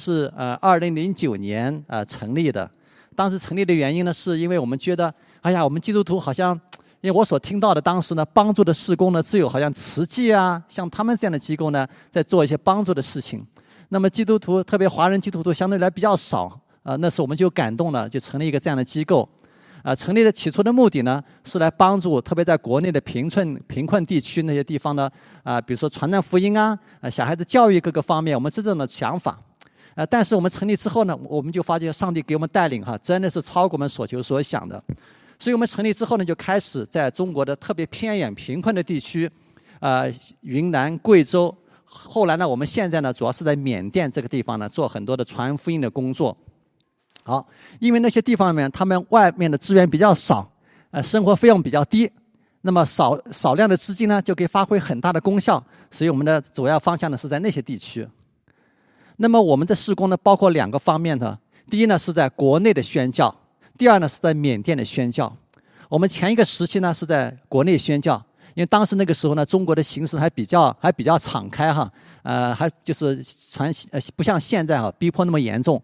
[0.00, 2.68] 是呃，二零零九年呃成立的。
[3.14, 6.58] 当时成立的原因呢，是因为我们觉得，哎呀，我们基督徒好像，
[7.02, 13.46] 因为我所听到的当时呢，帮助的事工呢，只有好像慈济啊，像他们这样的机构呢，在做一些帮助的事情。
[13.90, 16.96] 那么基督徒，特别华人基督徒相对来比较少啊。
[16.96, 19.28] 那时我们就感动了，就成立一个这样的机构。
[19.82, 25.10] 啊，成立的起初的目的呢，是来帮助特别在国内的贫困贫困地区那些地方呢，
[25.42, 29.38] 啊，比如说传染福音啊，啊，小孩子教育各个方面，我们是这种的想法。
[30.00, 34.82] 呃，但是我们成立之后呢，我们就发觉上帝给我们带领哈，真的是超过我们所求所想的。
[35.38, 39.30] 所以我们成立之后呢，就开始在中国的特别偏远贫困的地区，
[39.78, 41.54] 呃，云南、贵州，
[41.84, 46.34] 后来呢，我们现在呢，主要是在缅甸这个地方呢，做很多的传福音的工作。
[47.22, 47.46] 好，
[47.78, 50.50] 因为那些地方里面，他们外面的资源比较少，
[50.92, 52.10] 呃，生活费用比较低，
[52.62, 55.62] 那么少少量的资金呢，就可以发挥很大的功效。
[55.90, 58.08] 所以我们的主要方向呢，是在那些地区。
[59.22, 61.38] 那么我们的施工呢，包括两个方面的。
[61.68, 63.30] 第一呢，是在国内的宣教；
[63.76, 65.30] 第二呢，是在缅甸的宣教。
[65.90, 68.16] 我们前一个时期呢，是在国内宣教，
[68.54, 75.80] 因为当时那个时候呢，中国的形势还比较还比较敞开哈，呃，还就是传呃不像现在哈，逼迫那么严重。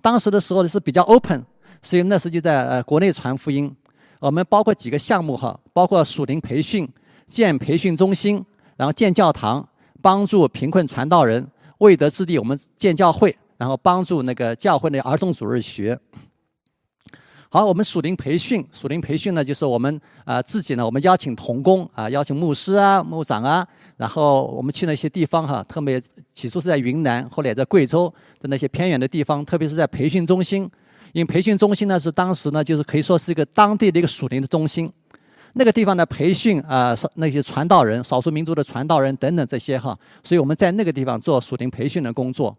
[0.00, 1.44] 当时的时候是比较 open，
[1.82, 3.70] 所以那时就在呃国内传福音。
[4.18, 6.88] 我们包括几个项目哈，包括属灵培训、
[7.28, 8.42] 建培训中心，
[8.78, 9.68] 然后建教堂，
[10.00, 11.46] 帮助贫困传道人。
[11.78, 15.98] 未得之地，我们建教会，然后帮助那个教会的儿童主日学。
[17.50, 25.98] 好，我们属灵培训，属灵培训呢，就是我们啊自己呢，我们邀请童工啊，邀请牧师啊、牧长啊，然后我们去那些地方哈，特别
[26.34, 30.70] 起初是在云南，后来在贵州的那些偏远的地方，特别是在培训中心，
[31.12, 34.92] 因为培训中心呢是当时呢就是可以说是一个当地的一个属灵的中心。
[35.54, 42.56] 那个地方的培训啊，那些传道人、少数民族的传道人等等这些哈，所以我们在那个地方做属灵培训的工作。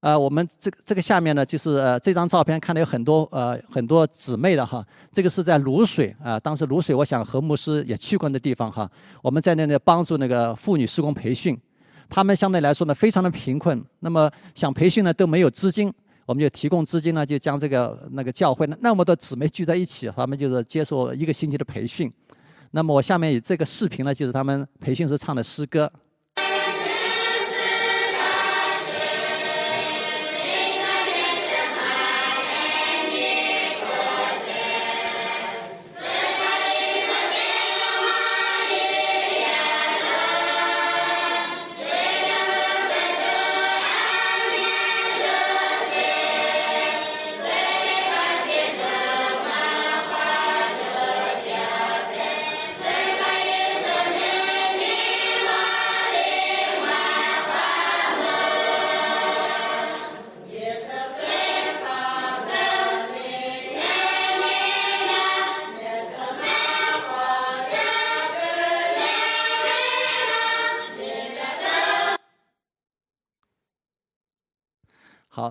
[0.00, 8.88] 呃，我们这个这个下面呢，就是呃这张照片看到有很多呃很多姊妹的哈，这个是在卤水啊，当时卤水我想何牧师也去过的地方哈，
[9.22, 11.58] 我们在那里帮助那个妇女施工培训，
[12.08, 15.92] 他们相对来说呢非常的贫困，那么想培训呢都没有资金。
[16.28, 22.12] 我们就提供资金呢，就将这个那个教会那那么多姊妹聚在一起，他们就是接受一个星期的培训。
[22.72, 25.90] 那么我下面以这个视频呢，就是他们培训时唱的诗歌。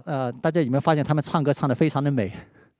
[0.07, 2.31] 呃，大家有没有发现他们唱歌唱的非常的美？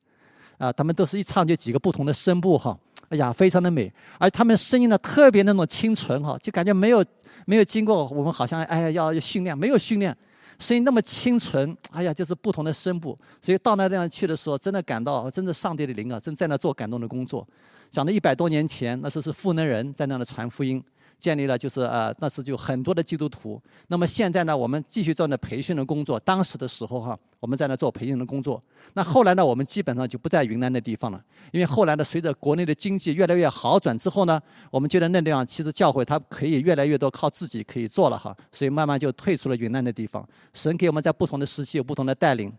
[0.58, 2.76] 啊，他们都是一唱就几个不同的声部哈，
[3.10, 7.04] 哎呀，非常的美，而他们声音呢特别那种清纯哈，就感觉没有
[7.46, 10.16] 没有经过我们好像哎呀要训练，没有训练，
[10.58, 17.46] 声音那么清纯，哎呀，就是不同的声部，所以到那地方去的时候，真的感到真的上帝的灵啊，正在那做感动的工作。
[17.92, 20.82] 讲了一百多年前，那时候是赋能人在那的传福音。
[21.20, 23.62] 建立了就是呃，那时就很多的基督徒。
[23.88, 26.20] 那么现在呢，我们继续做那培训的工作。
[26.20, 28.62] 当时的时候哈，我们在那做培训的工作。
[28.94, 34.40] 那后来呢，我们基本上就不在云南那地方了，因为后来呢，随着国内的经济越来越好转之后呢，
[34.72, 40.28] 我们觉得那地方其实教会它可以越来越多靠自己可以做了哈，所以慢慢就退出了云南的地方。
[40.54, 42.54] 神给我们在不同的时期有不同的带领。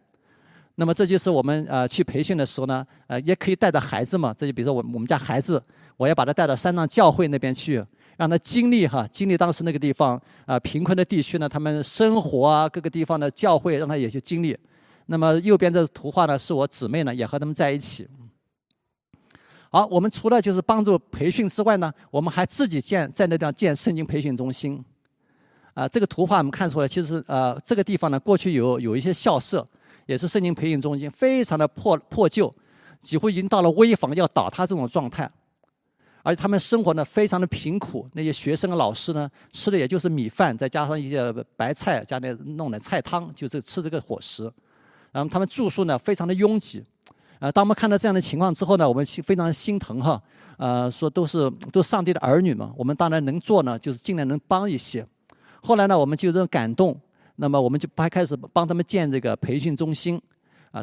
[0.75, 4.35] 那么这就是我们呃去培训的时候呢，呃也可以带着孩子嘛。
[4.37, 5.61] 这就比如说我我们家孩子，
[5.97, 7.85] 我要把他带到山上教会那边去。
[8.19, 14.59] 让他经历哈，经历当时那个地方啊，贫困的地区呢，他们生活啊，各个地方的教会，让他也去经历。
[15.07, 18.09] 那么右边这图画呢，是我姊妹呢，也和他们在一起。
[19.71, 24.85] 好，我们除了就是帮助培训之外呢，我们还自己建在那地方建圣经培训中心。
[25.75, 29.65] 啊，这个图画我们看出来，其实呃，这个地方呢，过去有有一些校舍，
[30.07, 32.53] 也是圣经培训中心，非常的破破旧，
[33.01, 35.31] 几乎已经到了危房要倒塌这种状态。
[36.23, 44.51] 而且他们生活呢非常的贫苦，那些学生和老师呢吃的也就是米饭，再加上一些白菜，加点弄点菜汤，就是吃这个伙食。
[45.13, 46.85] 然后他们住宿呢非常的拥挤。
[47.39, 50.21] 呃，当我们看到这样的情况之后呢，我们非常心疼哈。
[50.57, 55.07] 呃，说都是都是上帝的儿女嘛，我们当然能做呢，就是尽量能帮一些。
[55.63, 57.01] 后来呢，我们就这种感动，
[57.37, 60.21] 那么我们就还开始帮他们建这个培训中心，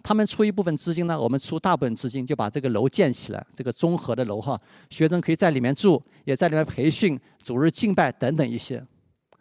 [0.01, 4.59] 他们出一部分资金呢，我们出大部分资金，就把这个楼建起来，这个综合的楼哈，
[4.89, 8.83] 学生可以在里面住，也在里面培训、主日敬拜等等一些。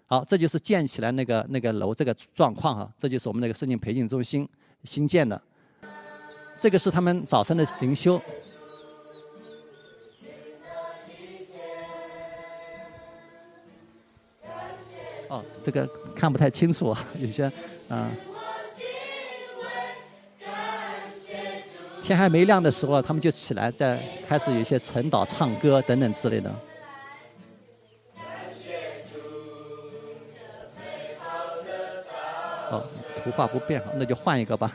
[0.07, 4.49] 好，这就是建起来那个那个楼这个状况哈，这就是我们那个圣经培训中心
[4.85, 5.41] 新建的。
[6.61, 8.21] 这个是他们早晨的灵修。
[15.29, 17.51] 哦，这个看不太清楚啊，有些
[17.89, 18.11] 啊。
[22.05, 23.99] 天还没亮的时候，他们就起来，在
[24.29, 26.55] 开始有一些晨祷、唱歌等等之类的。
[32.71, 32.85] 哦，
[33.17, 34.71] 图画不变，那就换一个吧。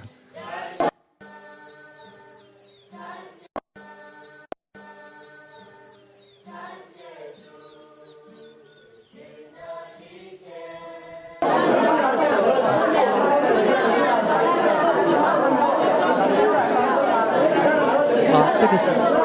[18.69, 19.18] 不行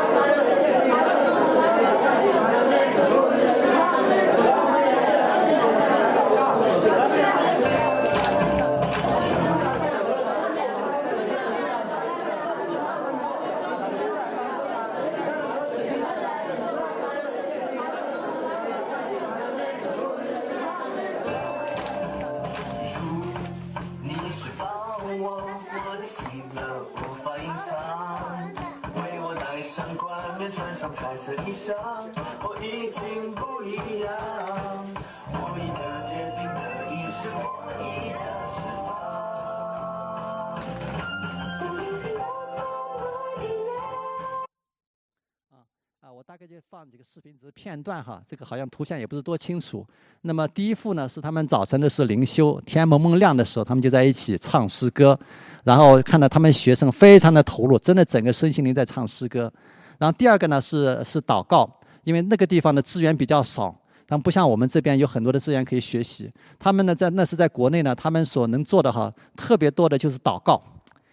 [47.65, 49.87] 片段哈，这个好像图像也不是多清楚。
[50.21, 55.19] 那么第一幅呢是他们早晨的是灵修，天蒙蒙亮的时候，他们就在一起唱诗歌，
[55.63, 59.51] 然后看到他们学生非常的投入，真的整个身心灵在唱诗歌。
[59.97, 61.67] 然后第二个呢是是祷告，
[62.03, 63.75] 因为那个地方的资源比较少，
[64.07, 66.31] 但不像我们这边有很多的资源可以学习。
[66.59, 70.63] 他们呢在那是在国内呢，他们所能做的哈特别多的就是祷告，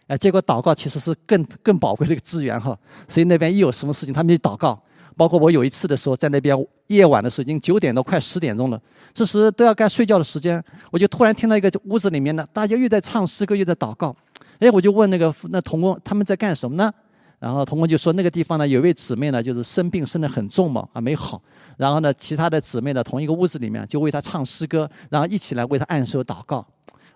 [0.07, 2.77] 哎，结果祷告其实是更更宝贵的一个资源哈，
[3.07, 4.77] 所以那边一有什么事情，他们就祷告。
[5.21, 6.57] 包括我有一次的时候，在那边
[6.87, 8.81] 夜晚的时候，已经九点多，快十点钟了。
[9.13, 10.59] 这时都要该睡觉的时间，
[10.89, 14.15] 我就突然听到一个屋子里面呢，大家又在唱诗歌，又在祷告。
[14.57, 16.91] 哎，我就问那个那童工他们在干什么呢？
[17.37, 21.39] 然后童工就说那个地方呢，有一位姊妹呢，就是生病生得很重嘛，啊没好。
[21.77, 26.65] 然后呢，其他的姊妹呢，同一个屋子里面就为她唱诗歌，然后一起来为她按手祷告。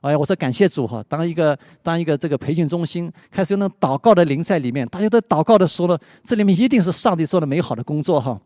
[0.06, 1.04] 哎呀，我说感谢主哈！
[1.10, 8.40] 当一个当一个这个培训中心开始有那祷告的灵在里面，大家都祷告的时候呢，这里面一定是上帝做的美好的工作哈。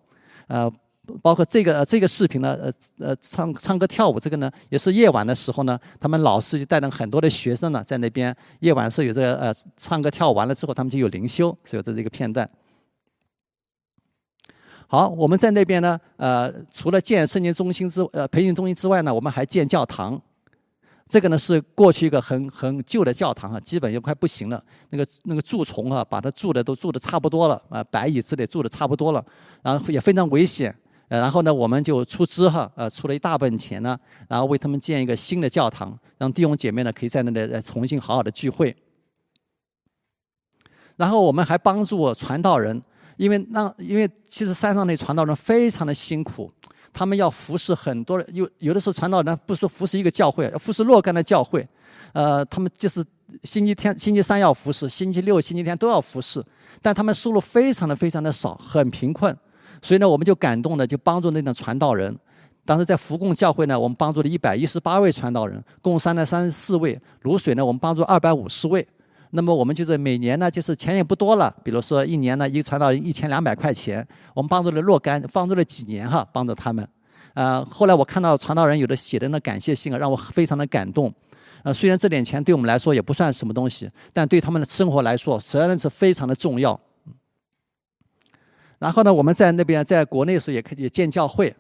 [0.48, 0.72] 呃，
[1.22, 12.50] 包括这个这个视频呢，呃呃唱唱歌跳舞这个呢，也是夜晚的时候呢，他们老师就带着很多的学生呢在那边夜晚是有这个呃唱歌跳舞完了之后，他们就有灵修，所以这是一个片段。
[14.88, 20.22] 好，我们在那边呢，呃，除了建圣经中心之呃培训中心之外呢，我们还建教堂。
[21.10, 24.64] 这个呢是过去一个很很旧的教堂啊，基本就快不行了。
[24.92, 29.26] 那个那个蛀虫啊，把它蛀的都蛀的差不多了啊，白蚁之类蛀的差不多了，
[29.64, 30.74] 然后也非常危险。
[31.08, 38.76] 呃，然后呢，我们就出资哈，呃，出了一大部分钱呢，然后为他们建一个新的教堂，让弟兄姐妹呢可以在那里重新好好的聚会。
[40.96, 42.80] 然后我们还帮助传道人，
[43.18, 46.54] 因为让因为其实山上那传道人非常的辛苦。
[46.94, 51.68] 他们要服侍很多人，有有的时候传道人不是说服侍一个教会，要服侍若干的教会，
[52.14, 53.04] 呃，他们就是
[53.44, 56.44] 星期天、星期三要服侍，星期六、星期天都要服侍，
[56.82, 59.36] 但他们收入非常的非常的少，很贫困，
[59.82, 62.18] 所以呢，我们就感动的就帮助那种传道人。
[62.66, 68.88] 当时在福贡教会呢，我们帮助了一百一十八位传道人，共三百三十四位；卤水呢，我们帮助二百五十位。
[69.32, 76.88] 那么我们就是每年呢，就是钱也不多了，比如说一年呢，一个传道人一千两百块钱，我们帮助了若干，帮助了几年哈，帮助他们。
[77.36, 81.14] 呃，后来我看到传道人有的写的那感谢信啊，让我非常的感动。
[81.64, 86.80] 呃，虽然这点钱对我们来说也不算什么东西，但对他们的生活来说，责任是非常的重要。
[88.80, 91.56] 然后呢，我们在那边在国内时也可以建教会。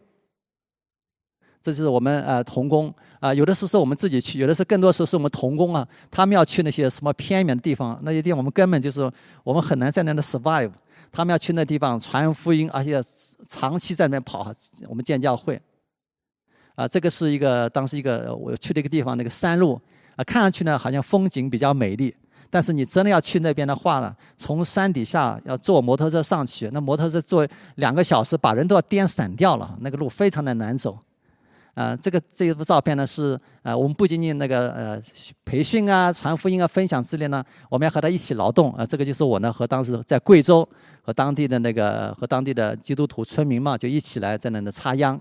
[1.61, 9.11] 这就是我们呃童工啊，有的时候是我们自己去，有的是更多时候是我们童工啊，他们要去那些什么偏远的地方，那些地方我们根本就是
[9.43, 10.71] 我们很难在那里 survive。
[11.11, 13.01] 他们要去那地方传福音，而且
[13.47, 14.53] 长期在那边跑。
[14.87, 15.59] 我们建教会
[16.75, 19.81] 啊，这个是一个当时一个我去的一个地方，那个山路
[20.15, 22.15] 啊，看上去呢好像风景比较美丽，
[22.51, 27.47] 但是你真的要去那边的话呢，从山底下要坐摩托车上去，那摩托车坐
[27.77, 30.95] 两个小时，把人都要颠散掉了，那个路非常的难走。
[31.79, 35.01] 啊，这个这一幅照片呢是呃，我们不仅仅那个呃
[35.45, 38.85] 培训啊、传福音啊、分享之类呢，我们要和他一起劳动啊。
[38.85, 40.67] 这个就是我呢和当时在贵州
[41.01, 45.17] 和当地的那个和当地的基督徒村民嘛，就一起来在那的插秧。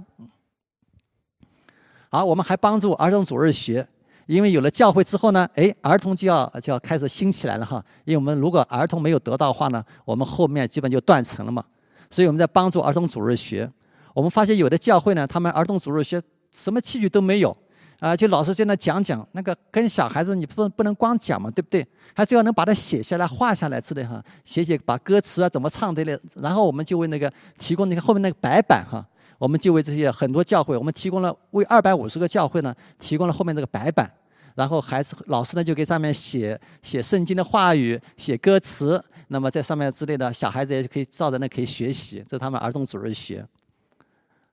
[2.09, 3.87] 好，我们还帮助儿童主日学，
[4.27, 7.81] 因为有了教会之后呢，哎，儿童就要就要开始兴起来了哈。
[8.05, 11.65] 因为我们如果儿童没有得到话呢，我们后面基本就断层了嘛。
[12.11, 13.71] 所以我们在帮助儿童主日学。
[14.13, 16.21] 我们发现有的教会呢，他们儿童主日学。
[16.51, 17.57] 什么器具都没有，
[18.01, 21.87] 啊，就老师在那讲讲，那个跟小孩子你不不能光讲嘛，对不对？
[22.15, 26.19] 还是要能把它写下来、画下来之类哈，写写把歌词啊怎么唱的类。
[26.37, 29.07] 然后我们就为那个提供那个后面那个白板哈，
[29.39, 34.11] 我们就为这些很多教会，我们提供了为二百五十个教会呢提供了后面这个白板，
[34.55, 43.47] 然后孩子老师呢就给上面写写圣经的话语、写歌词，那么在上面之类的小孩子也可以照着那可以学习，这是他们儿童主日学。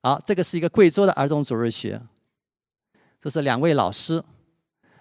[0.06, 2.00] 好，这个是一个贵州的儿童主日学，
[3.20, 4.24] 这是两位老师，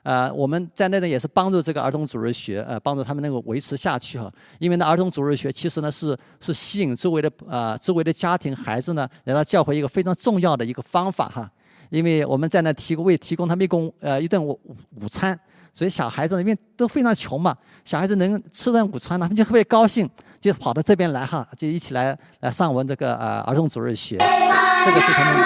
[0.03, 4.33] 呃，我们在那呢也是帮助这个儿童主日学，呃，帮助他们能够维持下去哈。
[4.59, 11.53] 因为呢，儿童主日学其实呢是是吸引周围的呃周围的家庭孩子呢来到教会一个非常重要的一个方法哈。
[11.91, 14.59] 因为我们在那提供为提供他们一供呃一顿午
[15.03, 15.39] 午餐，
[15.75, 20.09] 所以小孩子因为都非常穷嘛，小孩子能吃顿午餐，他们就特别高兴。
[20.45, 25.43] 就跑到这边来哈，就一起来来上我们这个呃儿童主日学，这个是他们。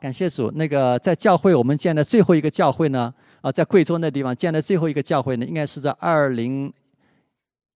[0.00, 6.72] 感谢主，那个在教会我们建的最后一个教会呢，啊，在贵州那地方建的最后一个教会呢，应该是在二零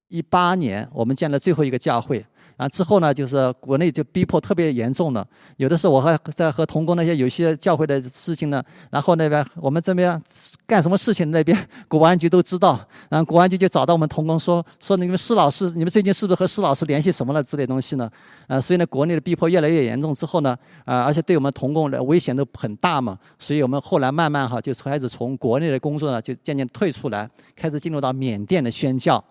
[0.09, 2.25] 一八年，我们建的最后一个教会。
[2.57, 5.27] 啊，之后呢，就是国内就逼迫特别严重了。
[5.59, 10.21] 有的时候我还在和同工那些有些教会的事情呢，然后那边我们这边
[10.67, 12.81] 干什么事情，那边 国安局都知道。
[13.11, 18.11] 然后国安局就找到我们同工说说你们施老师，你们最近是不是和施老师联系什么了之类东西呢？
[18.47, 29.23] 啊，所以呢，国内的逼迫越来越严重之后呢，啊，而且对我们同工的危险都很大嘛，所以我们后来慢慢哈就开始从国内的工作呢就渐渐退出来，开始进入到缅甸的宣教。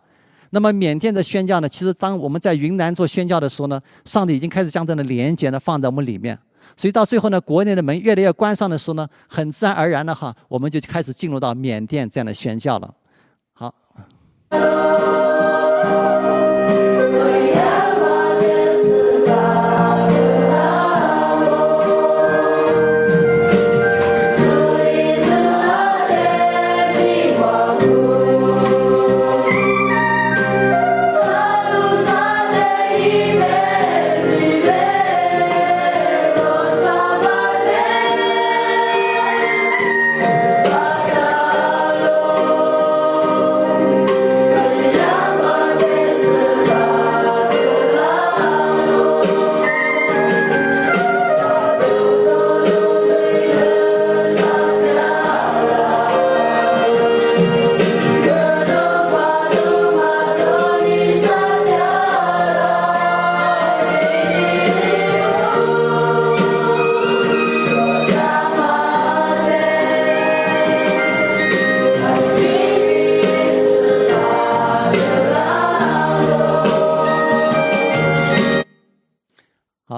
[0.55, 1.67] 那么缅甸的宣教呢？
[1.67, 6.39] 其实当我们在云南做宣教的时候呢，上帝已经开始将这样的连接呢放在我们里面。
[6.77, 12.93] 所以到最后呢，国内的门越来越关上的时候呢，很自然而然的哈，我们就开始进入到缅甸这样的宣教了。
[13.51, 13.75] 好。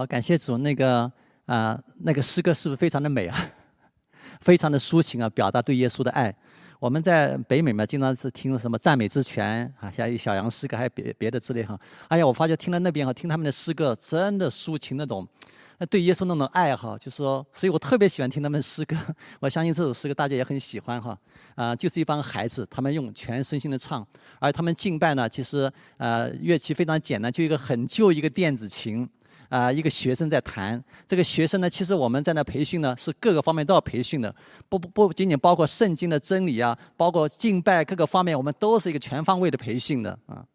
[0.08, 1.12] 感谢主，那个
[1.46, 3.38] 啊，那个诗歌是不是非常的美啊？
[4.42, 6.34] 非常的抒情啊，表达对耶稣的爱。
[6.80, 11.80] 我们在北美嘛，经常是听什么赞美之泉啊，像小杨诗歌，还有别别的之类哈。
[12.08, 15.28] 哎呀，我发现听了那边哈，听他们的诗歌，真的抒情那种，
[15.80, 18.96] 那对耶稣那种爱哈，就是说，所以我特别喜欢听他们诗歌。
[19.42, 21.18] 我相信这首诗歌大家也很喜欢哈。
[21.56, 24.06] 啊，就是一帮孩子，他们用全身心的唱，
[24.40, 29.10] 而他们敬拜呢，其实呃乐器非常简单，就一个很旧一个电子琴。
[29.50, 30.84] 啊，一个学生在谈。
[31.08, 34.34] 这个学生呢，其实我们在那培训呢，是各个方面都要培训的，
[34.68, 40.46] 不不不仅仅包括圣经的真理啊，包括敬拜各个方面，我们都是一个全方位的培训的啊。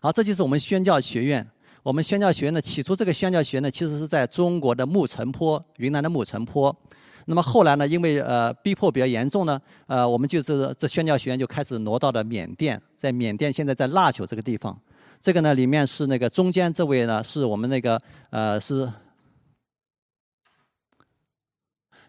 [0.00, 1.46] 好，这就是我们宣教学院。
[1.82, 6.74] 我们宣教学院呢，起初这个宣教学院呢，其实是在中国的木城坡，云南的木城坡。
[7.26, 14.76] 那么后来呢，因为呃逼迫比较严重呢，呃，我们就是这宣教学院就开始挪到了缅甸，在缅甸现在在腊九这个地方。
[15.26, 18.88] 这个呢，里面是那个中间这位呢，是我们那个呃是。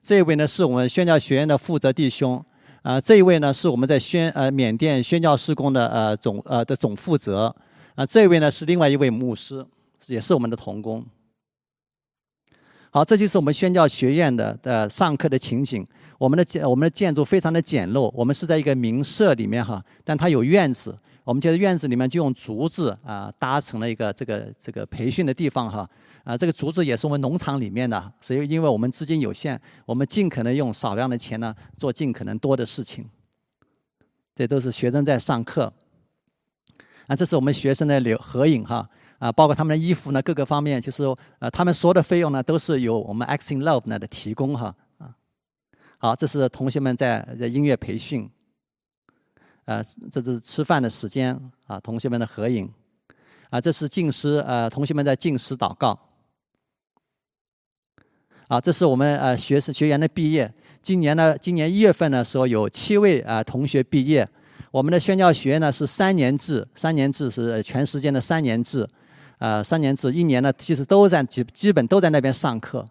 [0.04, 2.46] 这一位呢是我们宣教学院的负责弟兄，
[2.84, 7.56] 啊，这一位呢是我们在宣呃缅甸宣教施工的呃总呃的总负责，
[7.96, 9.66] 啊，这一位呢是另外一位牧师，
[10.06, 11.04] 也是我们的同工。
[12.92, 15.84] 好，这就是我们宣教学院的呃上课的情景。
[16.20, 20.96] 我们的建我们的建筑非常的简陋，我们是在一个民舍里面哈，但它有院子，
[21.28, 25.86] 我们就在院子里面就用竹子啊搭成了一个这个这个培训的地方哈。
[26.24, 33.06] 啊，这个竹子也是我们农场里面的，所以因为我们资金有限，我们尽可能用少量的钱呢，做尽可能多的事情。
[34.34, 35.72] 这都是学生在上课。
[37.08, 41.04] 啊，这是我们学生的留合影哈，啊，包括他们的衣服呢，各个方面，就是
[41.40, 45.14] 呃，他们所有的费用呢，都是由我们 Acting Love 呢的提供哈，啊，
[45.98, 48.30] 好，这是同学们在在音乐培训，
[49.68, 52.72] 呃，这是吃饭的时间啊，同学们的合影，
[53.50, 56.00] 啊，这是敬师呃，同学们在敬师祷告。
[58.48, 60.50] 啊，这是我们呃学生学员的毕业。
[60.82, 64.26] 今年呢，今年一月份的时候有七位啊同学毕业。
[64.72, 68.88] 我们的宣教学呢是三年制，三年制是全时间的三年制，
[69.38, 72.88] 呃三年制一年呢其实都在基基本都在那边上课。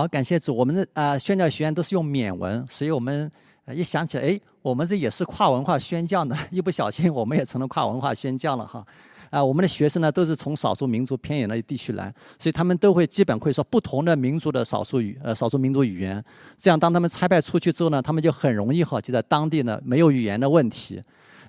[0.00, 0.56] 好，感谢主。
[0.56, 3.30] 我们的啊宣教学院都是用缅文，所以我们
[3.70, 8.82] 一想起来，哎，我们这也是跨文化宣教呢，一不小心我们也成了跨文化宣教了哈。
[9.28, 16.24] 啊，我们的学生呢都是从少数民族偏远的地区来，所以他们都会基本会说不同的民族的少数语呃少数民族语言。
[16.56, 20.98] 这样当他们差派出去之后呢，他们就很容易哈就在当地呢没有语言的问题。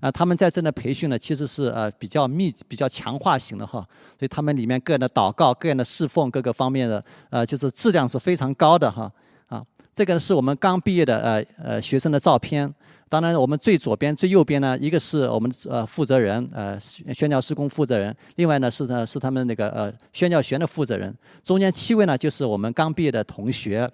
[0.01, 3.79] 啊，他们在这的培训呢，其实是呃比较密、比较强化型的哈，
[4.19, 9.09] 所以他们里面个人的祷告、个人的侍奉各个方面的呃，就是质量是非常高的哈。
[9.47, 9.63] 啊，
[9.95, 12.73] 这个是我们刚毕业的呃呃学生的照片。
[13.07, 21.13] 当然，我们最左边、最右边呢，一个是我们呃负责人呃宣教施工负责人，另外呢是呢是他们那个呃宣教学的负责人。
[21.43, 23.87] 中间七位呢就是我们刚毕业的同学，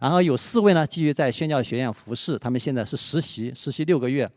[0.00, 4.28] 然后有四位呢继续在宣教学院服侍，他们现在是实习，实习六个月。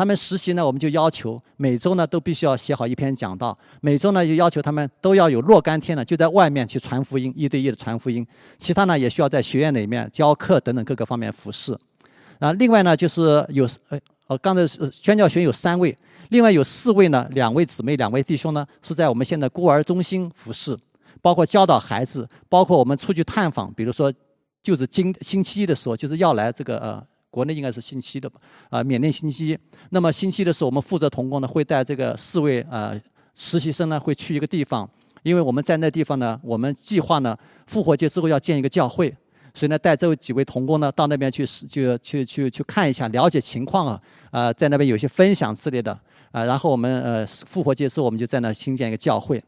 [0.00, 8.26] 他们实习呢，我们就要求每周呢都必须要写好一篇讲道，每周呢就要求他们都要有若干天呢就在外面去传福音，一对一的传福音。
[8.56, 11.76] 其他呢也需要在学院里面教课等等各个方面服侍。
[12.38, 15.94] 啊，另外呢就是有呃呃刚才宣教学有三位，
[16.30, 20.74] 另外有四位呢，两位姊妹，两位弟兄呢是在我们现在孤儿中心服侍，
[21.20, 24.10] 包括教导孩子，包括我们出去探访，比如说
[24.62, 27.06] 就是今星期一的时候就是要来这个呃。
[27.30, 28.40] 国内应该是星期的吧，
[28.70, 29.58] 啊，缅甸星期一。
[29.90, 33.00] 那么星期的时候，我们负责童工呢，会带这个四位呃
[33.36, 34.88] 实习生呢，会去一个地方，
[35.22, 39.14] 因为我们在那地方呢，我们计划呢，复活节之后要建一个教会，
[39.54, 45.92] 所以呢，带这几位童工呢，到那边去，就去去去看一下，了解情况啊，啊，在那边有些分享之类的，
[46.32, 49.42] 啊，然后我们呃复活节之后，我们就在那新建一个教会。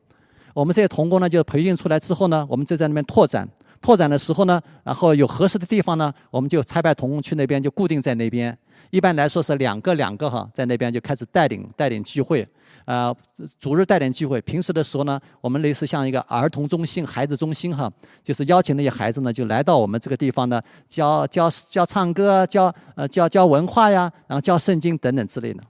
[0.54, 3.48] 我们这些童工呢，就培训出来之后呢，我们就在那边拓展。
[3.82, 8.56] 拓展的时候呢，然后有合适的地方呢，我们就差派同工去那边，就固定在那边。
[8.90, 12.46] 一般来说是两个两个哈，在那边就开始带领带领聚会，
[12.84, 13.14] 啊，
[13.58, 14.38] 主日带领聚会。
[14.42, 17.90] 平时的时候呢，我们类似像一个儿童中心、孩子中心哈，
[18.22, 25.62] 就是邀请那些孩子呢，就来到我们这个地方呢，教教教唱歌，教呃教教文化呀，然后教圣经等等之类的。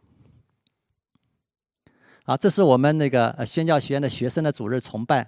[2.25, 5.25] 好，这是我们那个宣教学院的学生的主日崇拜。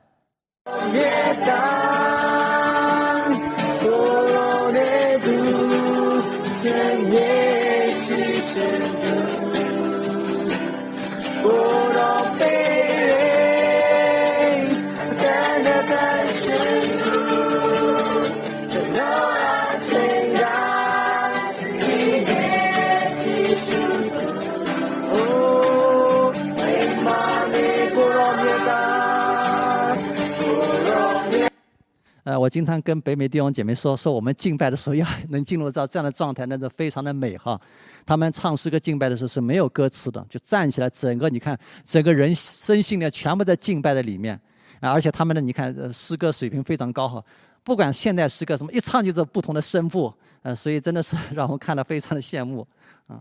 [32.24, 37.60] 呃，我经常跟北美弟兄姐妹说，说我们敬拜的时候要能进入到这样的状态，那是非常的美哈。
[38.06, 44.38] 他们唱诗歌敬拜的时候是没有歌词的，就站起来，整个你看，整个人身心呢全部在敬拜的里面
[44.80, 44.90] 啊。
[44.90, 47.24] 而且他们的你看诗歌水平非常高哈，
[47.62, 50.12] 不管现代诗歌什么，一唱就是不同的声部，
[50.42, 52.66] 呃，所以真的是让我们看了非常的羡慕
[53.06, 53.20] 啊。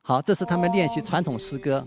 [0.00, 1.86] 好，这是他们练习传统诗歌。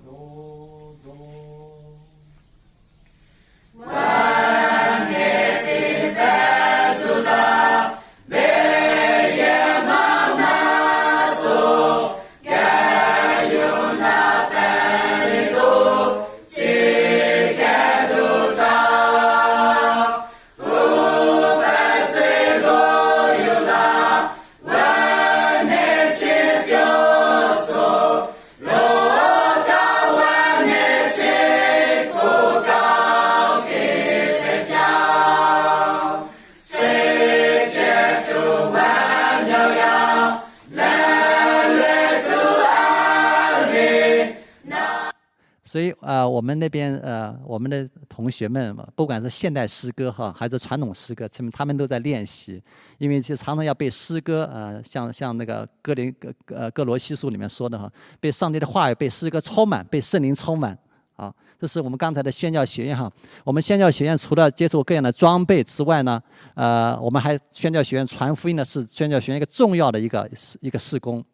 [46.56, 52.62] 那边呃，我们的同学们，不管是现代诗歌哈，还是传统诗歌，他们他们都在练习，
[52.98, 60.78] 因为就常常要被诗歌呃，像像那个格林格呃哥罗西书里面说的哈，被上帝的话语被诗歌充满，被圣灵充满
[61.16, 61.34] 啊。
[61.60, 63.12] 这是我们刚才的宣教学院哈。
[63.44, 66.22] 我们宣教学院除了接受各样的装备之外呢，
[66.54, 71.24] 呃，我们还宣教学院传福音呢，是宣教学院一个重要的一个一个事工。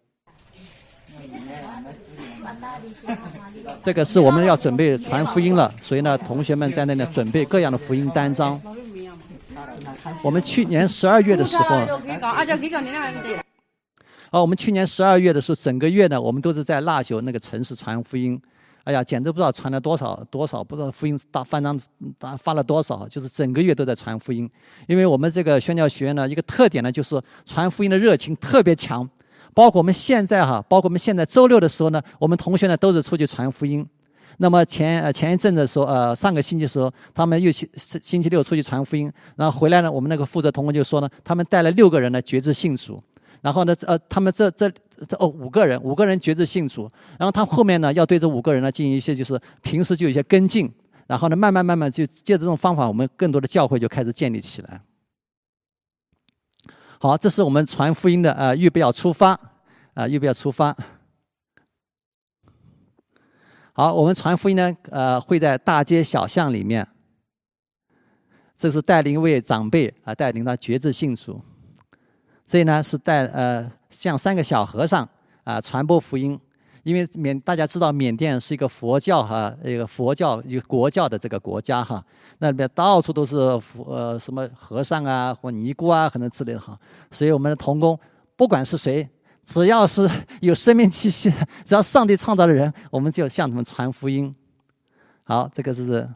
[3.83, 8.61] 这个是我们要准备传福音了，所以呢，同学们在那里准备各样的福音单张。
[10.21, 11.75] 我们去年十二月的时候，
[14.29, 18.39] 哦，我们去年十二月的时候，整个月呢，我们都是在腊九那个城市传福音。
[18.83, 21.79] 哎呀，简直不知道传了多少多少，不知道福音大翻张
[22.17, 24.49] 大发了多少，就是整个月都在传福音。
[24.87, 29.07] 因为我们这个宣教学院呢，一个特点呢，就是传福音的热情特别强。
[29.53, 33.85] 包括我们现在哈，包括我们现在周六的时候呢，我们同学呢都是出去传福音。
[34.37, 42.99] 那么前呃前一阵子说呃上个星期的时候，他们又星星期六出去传福音，然后回来呢，我们那个负责同工就说呢，他们带了六个人呢觉知信主，
[43.41, 44.67] 然后呢呃他们这这
[45.07, 50.71] 这哦五个人五个人觉知信主，然后他后面呢要对这五个人呢进行一些就是平时就有一些跟进，
[51.05, 54.81] 然后呢慢慢慢慢就借这种方法，我们更多的教会就开始建立起来。
[57.03, 59.31] 好，这是我们传福音的呃预备要出发，
[59.95, 60.77] 啊预备要出发。
[63.73, 66.87] 好，我们传福音呢，呃会在大街小巷里面。
[68.55, 71.41] 这是带领一位长辈啊，带领他觉知信主。
[72.45, 75.09] 这呢是带呃像三个小和尚
[75.43, 76.39] 啊传播福音。
[76.83, 82.03] 因为缅大家知道缅甸是一个佛教哈一个佛教一个国教的这个国家哈，
[82.39, 86.77] 那里面到处都是佛呃什么和尚啊或尼姑啊可能之类的哈，
[87.11, 87.99] 所以我们的童工
[88.35, 89.07] 不管是谁，
[89.45, 91.29] 只要是有生命气息，
[91.63, 94.33] 只要上帝创造的人，我们就向他们传福音。
[95.23, 96.09] 好，这个是。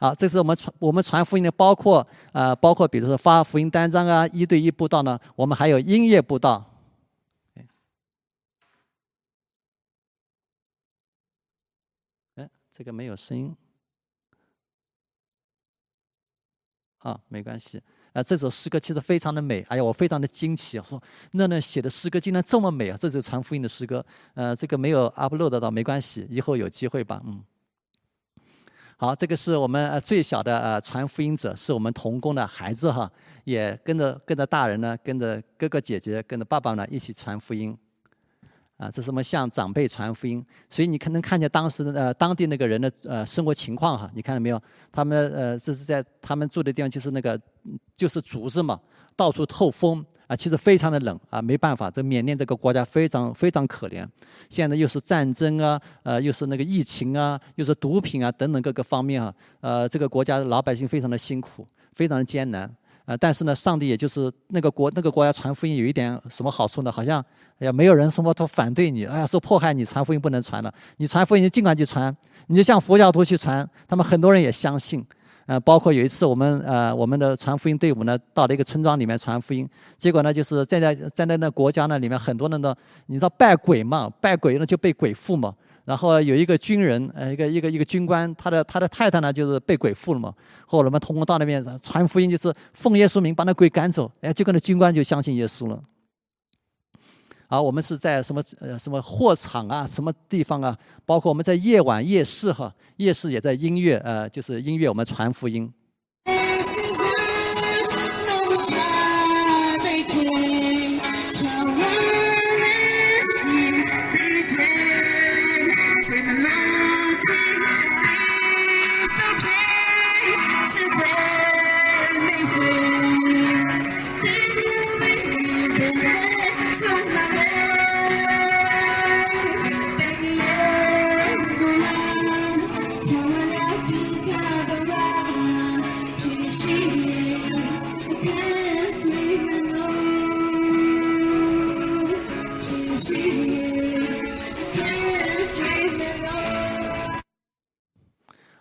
[0.00, 6.64] 好，这是我们传我们传福音的，包括呃，包括比如说发福音单张啊，一对一布道呢，我们还有音乐布道。
[12.36, 13.52] 哎，这个没有声音。
[16.98, 17.82] 啊，没关系。
[18.12, 22.96] 啊，这首诗歌其实非常的美，哎呀，我非常的惊奇，说那那写的诗歌竟然这么美啊！
[22.96, 27.42] 这是传福音的诗歌，呃，这个没有 upload 到，没关系，以后有机会吧，嗯。
[29.00, 33.08] 好，这个是我们呃最小的呃传福音者，是我们童工的孩子哈，
[33.44, 37.78] 也跟着跟着大人呢，跟着哥哥姐姐，跟着爸爸呢一起传福音。
[38.76, 44.60] 啊，这是我们向长辈传福音，所以你可能看见当时的呃当地那个人的呃生活情况哈，你看到没有？
[44.90, 47.40] 他们呃这是在他们住的地方，就是那个
[47.94, 48.80] 就是竹子嘛，
[49.18, 50.06] 到处透风。
[50.28, 54.06] 啊，其实非常的冷啊，没办法，这缅甸这个国家非常非常可怜，
[54.50, 62.70] 现在又是战争啊，呃，又是那个疫情啊，又是毒品啊等等各个方面啊，呃，这个国家老百姓非常的辛苦，非常的艰难，
[63.06, 66.92] 啊，但是呢，上帝也就是那个国那个国家传福音有一点什么好处呢？
[66.92, 67.24] 好像
[67.58, 72.14] 哎呀，没有人什么都反对你，哎呀，说迫害你传福音不能传了，你传福音尽管去传，
[72.48, 75.02] 你就像佛教徒去传，他们很多人也相信。
[75.48, 82.74] 呃，包括有一次我们呃我们的传福音队伍呢，到了一个村庄里面传福音，结果呢就是站在站在那国家呢里面很多人呢，
[83.06, 85.54] 你知道拜鬼嘛，拜鬼呢就被鬼附嘛。
[85.86, 90.30] 然后有一个军人，呃一个一个一个军官，他的他的太太呢就是被鬼附了嘛。
[90.66, 95.82] 后来我们通过到那边传福音，就是奉耶稣名把那鬼赶走，哎，就跟那军官就相信耶稣了。
[97.48, 100.76] 啊，我们是在什么呃什么货场啊，什么地方啊？
[101.06, 105.72] 包括我们在夜晚夜市哈，夜市也在音乐呃，就是音乐我们传福音。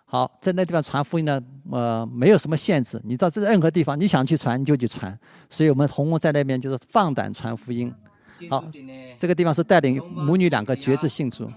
[0.10, 1.38] 好，在那地方传福音呢，
[1.70, 2.98] 呃，没有什么限制。
[3.04, 5.20] 你到这任何地方，你想去传你就去传。
[5.50, 7.94] 所以我们红红在那边就是放胆传福音。
[8.50, 8.64] 好，
[9.18, 11.52] 这个地方是带领母女两个绝志信主。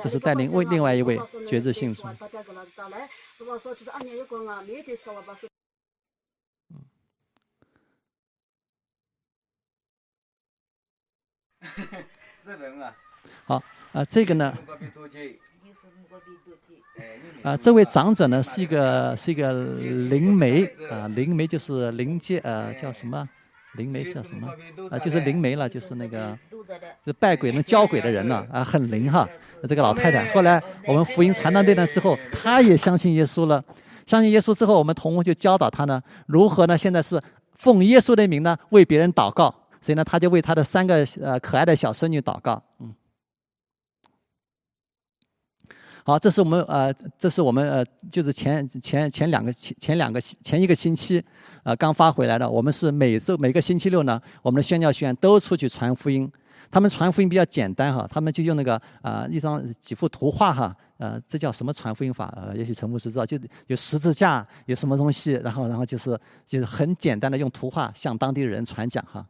[0.00, 2.04] 这是带领为另外一位绝志信主。
[13.44, 14.56] 好，啊，这个呢，
[17.42, 19.52] 啊，这位长者呢是一个是一个
[20.08, 23.28] 灵媒啊，灵媒就是灵界呃叫什么？
[23.74, 24.48] 灵媒叫什么？
[24.90, 26.36] 啊，就是灵媒了，就是那个，
[27.04, 29.28] 是拜鬼能教鬼的人呢啊，很灵哈。
[29.68, 33.62] 这个老太太，后来我们福音传到那段之后，她也相信耶稣了。
[34.06, 36.76] 相信耶稣之后，我们同工就教导她呢，如何呢？
[36.76, 37.20] 现在是
[37.54, 39.54] 奉耶稣的名呢，为别人祷告。
[39.80, 42.62] 所以呢，他就为他的三个呃可爱的小孙女祷告。
[42.78, 42.94] 嗯，
[46.04, 51.22] 好，这是我们呃，这是我们呃，就是前前前两个前前两个前一个星期，
[51.62, 52.48] 呃，刚发回来的。
[52.48, 56.30] 我们是每周每个星期六呢，我们的宣教学员都出去传福音。
[56.72, 62.32] 他们传福音比较简单哈，他们就用那个啊一张几幅图画哈，呃，这叫什么传福音法？
[62.36, 66.16] 呃，也许陈牧师知道，就有十字架，有什么东西，然后然后就是
[66.46, 69.26] 就是很简单的用图画向当地人传讲哈。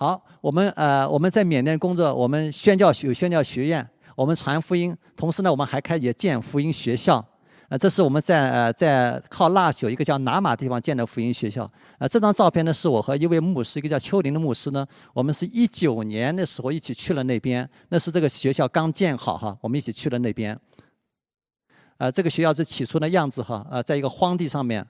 [0.00, 3.84] 好，我们呃我们在缅甸工作，我们宣教有宣教学院，
[4.14, 7.26] 我们传福音，同时呢，我们还开也建福音学校。
[7.68, 11.68] 呃，这是我们在呃在靠腊朽一个叫拿马地方建的福音学校。
[11.98, 20.56] 呃，这张照片呢是我和一位牧师，一个叫丘林的牧师呢，我们是一九年的时候一起去了那边，那是这个学校刚建好哈，我们一起去了那边。
[21.96, 24.86] 呃，这个学校是起初的样子哈，呃，在一个荒地上面，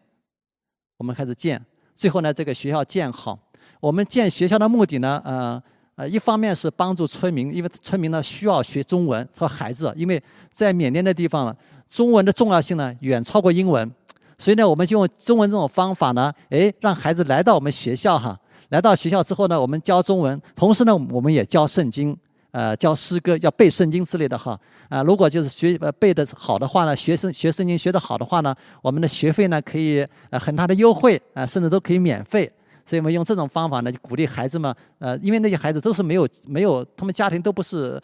[0.98, 3.38] 我们开始建，最后呢，这个学校建好。
[3.80, 5.62] 我们建学校的目的呢，呃
[5.96, 11.56] 呃，一方面是帮助村民，因为村民呢需要学中文和孩子，因为在缅甸的地方，
[11.88, 13.90] 中文的重要性呢远超过英文，
[14.38, 18.38] 所以呢，我们就用中文这种方法呢，哎，让孩子来到我们学校哈，
[18.68, 22.16] 来到学校之后呢，我们教中文，同时呢，我们也教圣经，
[22.52, 24.56] 呃，教诗歌，要背圣经之类的哈，
[24.88, 32.48] 啊，如果就是学呃背的好的话呢，学生学圣经学的好的话呢，我们的学费呢可以呃很大的优惠，啊，甚至都可以免费。
[32.88, 38.00] 所以我们用这种方法呢，鼓励孩子们，呃，因为那些孩子都是没有没有，他们家庭都不是，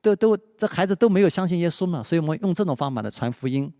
[0.00, 3.70] 都都这孩子都没有相信耶稣嘛，所以我们用这种方法呢传福音。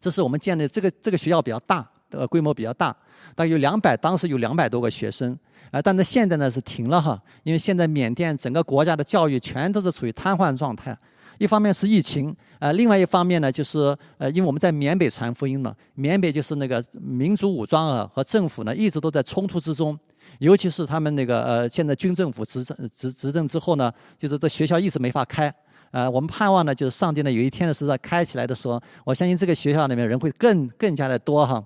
[0.00, 2.92] 这是我们建的这个这个学校比较大，呃，规模比较大，
[3.34, 5.36] 大概有两百，当时有两百多个学生，
[5.72, 10.96] 啊，但是现在呢是停了哈，因为现在缅甸整个国家的教育全都是处于瘫痪状态。
[11.38, 19.98] 一方面是疫情，呃，另外一方面呢，就是呃，因为我们在缅北传福音嘛，缅北就是那个民族武装啊和政府呢一直都在冲突之中，
[20.38, 25.52] 尤其是他们那个呃，现在军政府执政执执政之后呢，就是这学校一直没法开，
[25.90, 31.62] 呃，我们盼望呢，就是上帝呢有一天呢是在开起来的时候，我相信这个学校里面人会更更加的多哈。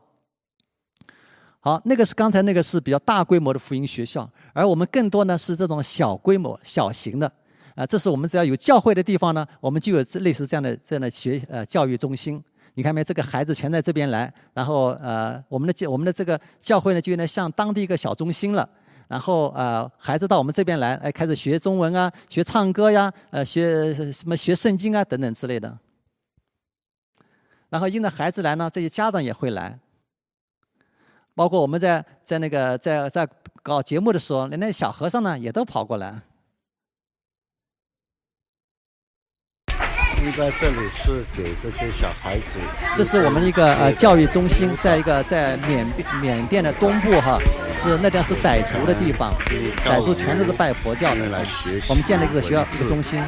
[1.61, 7.31] 好，那个是刚才那个是比较大规模的福音学校，而我们更多呢是这种小规模、小型的。
[7.81, 12.43] 啊，这是我们只要有教会的地方呢，我们就有类似这样的这样的学呃教育中心。
[12.75, 13.03] 你看没？
[13.03, 18.69] 这个孩子全在这边来，然后呃，我们的教我们的这个教会呢，就有点像当地一个小中心了。
[19.09, 25.79] 然后呃，孩子到我们这边来，哎，开始学中文啊，学唱歌呀，呃，学什么学圣经啊等等之类的。
[27.71, 29.79] 然后因着孩子来呢，这些家长也会来。
[31.35, 33.27] 包括我们在在那个在在
[33.63, 36.21] 搞节目的时候，连那小和尚呢也都跑过来。
[40.23, 42.45] 应该这里是给这些小孩子。
[42.97, 45.87] 这是我们一个呃教育中心，在一个在缅
[46.21, 47.39] 缅甸的东部哈，
[47.83, 49.33] 是那边是傣族的地方，
[49.85, 51.21] 傣族全都是拜佛教的。
[51.89, 53.23] 我们建了一个学校，一个中心。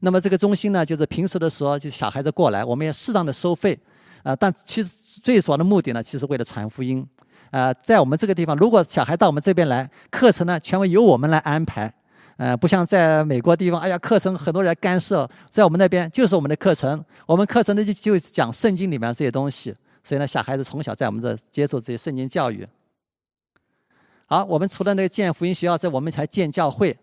[0.00, 3.78] 那么这个中心呢，就是平时的时候，就小孩子过来，我们也适当的收费，
[4.22, 4.90] 啊，但其实
[5.22, 7.04] 最主要的目的呢，其实为了传福音。
[7.50, 11.92] 啊，在我们这个地方，如果小孩到我们这边来，课程呢全部由我们来安排，
[12.36, 22.66] 呃，不像在美国地方，哎呀，课程很多人干涉，在我们那边就是我们的课程，我们课程呢就就讲圣经里面这些东西，所以呢，小孩子从小在我们这接受这些圣经教育。
[24.26, 26.96] 好，我们除了那个建福音学校，在我们还建教会，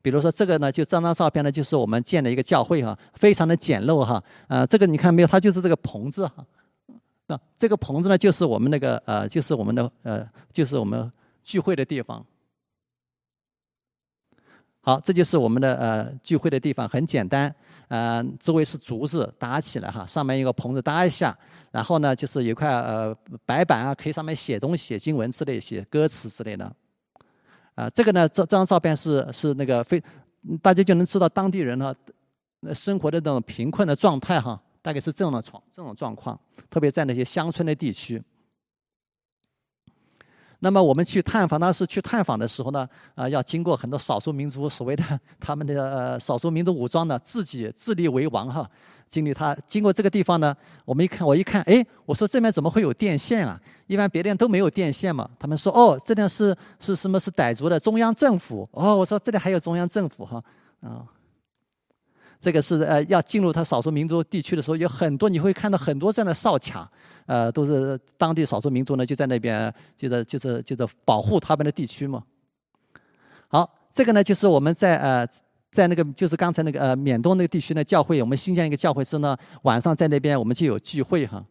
[0.00, 6.46] 比如说这个呢，就这张照片呢，就是我们建的一个教会哈，非常的简陋哈，呃，这个你看没有，它就是这个棚子哈。
[7.26, 11.10] 那这个棚子呢，就是我们那个呃，就是我们的呃，就是我们
[11.44, 12.24] 聚会的地方。
[14.82, 17.54] 好，这就是我们的呃聚会的地方，很简单，
[17.88, 21.36] 呃，周围是竹子搭起来哈，上面一个棚子搭一下，
[21.70, 23.14] 然后呢，就是有块呃
[23.44, 26.64] 白板啊，可以上面写东西、写经文之类、写歌词之类的。
[27.74, 30.02] 啊，这个呢，这这张照片是是那个非，
[30.62, 31.94] 大家就能知道当地人呢
[32.74, 34.60] 生活的那种贫困的状态哈。
[34.82, 36.40] 大概是这样的状这种状况，
[36.70, 38.22] 特别在那些乡村的地区。
[40.60, 45.02] 那么我们去探访，当时去探访的时候呢，啊，要经过很多少数民族所谓的
[45.40, 48.68] 他们的呃少数民族武装呢，自己自立为王哈。
[49.08, 53.60] 经历他经过这个地方呢，我们一看，我一看，哎，我说这边怎么会有电线啊？
[53.88, 55.28] 一般别的都没有电线嘛。
[55.36, 58.68] 他们说，哦，这边是是什么是傣族的中央政府？
[58.70, 60.40] 哦，我说这里还有中央政府哈，
[60.80, 61.02] 啊。
[62.40, 66.90] 这个是呃，要进入他少数民族地区的时候，有很多你会看到很多这样的哨卡，
[67.26, 72.22] 呃，都是当地少数民族呢就在那边，就是就是就是保护他们的地区嘛。
[73.48, 75.26] 好，这个呢就是我们在呃
[75.70, 81.44] 在那个就是刚才那个呃缅东那个地区呢教会，我们新建一个教会是呢，晚上在那边我们就有聚会哈。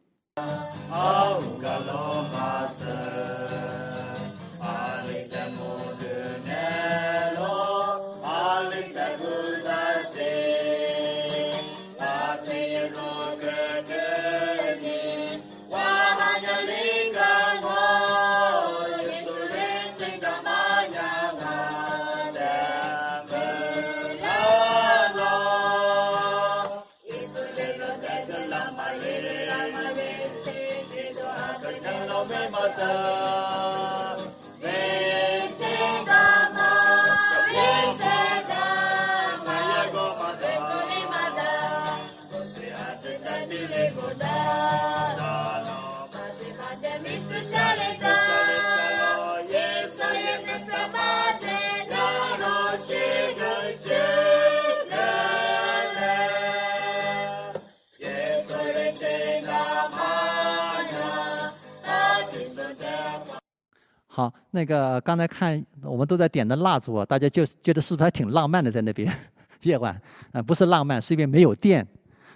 [64.19, 69.09] 好，那个刚才看我们都在点的蜡烛啊，大家就觉得是不是还挺浪漫的在那边
[69.63, 69.97] 夜晚
[70.33, 70.41] 啊？
[70.41, 71.87] 不是浪漫，是因为没有电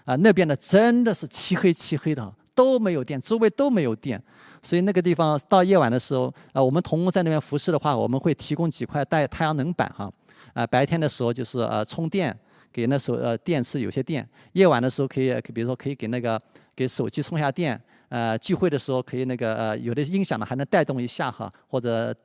[0.05, 0.15] 啊。
[0.15, 4.17] 那边呢真的是漆黑漆黑的，都没有电，周围都没有电，
[4.61, 10.09] 所以那个地方到夜晚的时候啊，我们童工在那边服侍的话，我们会提供几块带太阳能板哈
[10.53, 10.65] 啊。
[10.65, 12.33] 白天的时候就是呃充电，
[12.71, 16.41] 给那时候呃电池有些电；夜晚的时候可以，比如说可以给那个
[16.73, 17.77] 给手机充下电。
[18.13, 22.15] 呃，聚会的时候可以那个呃，有的音响呢还能带动一下哈，或者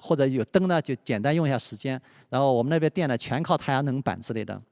[0.00, 2.00] 或者有灯呢就简单用一下时间。
[2.28, 4.62] 然后我们那边电呢全靠太阳能板之类的。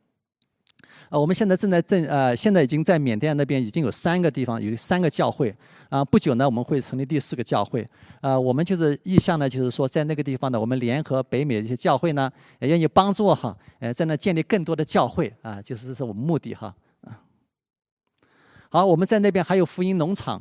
[1.11, 5.53] 呃，我们现在正在正呃，现在已经在缅甸那边已经有三个地方有三个教会
[5.89, 7.85] 啊，不久呢我们会成立第四个教会。
[8.21, 16.73] 呃，我们就是意向呢，就是说在那个地方呢，我们联合北美的一些教会呢，也愿意帮助哈，呃，在那建立更多的教会啊，就是这是我们目的哈。
[18.71, 20.41] 好，我们在那边还有福音农场。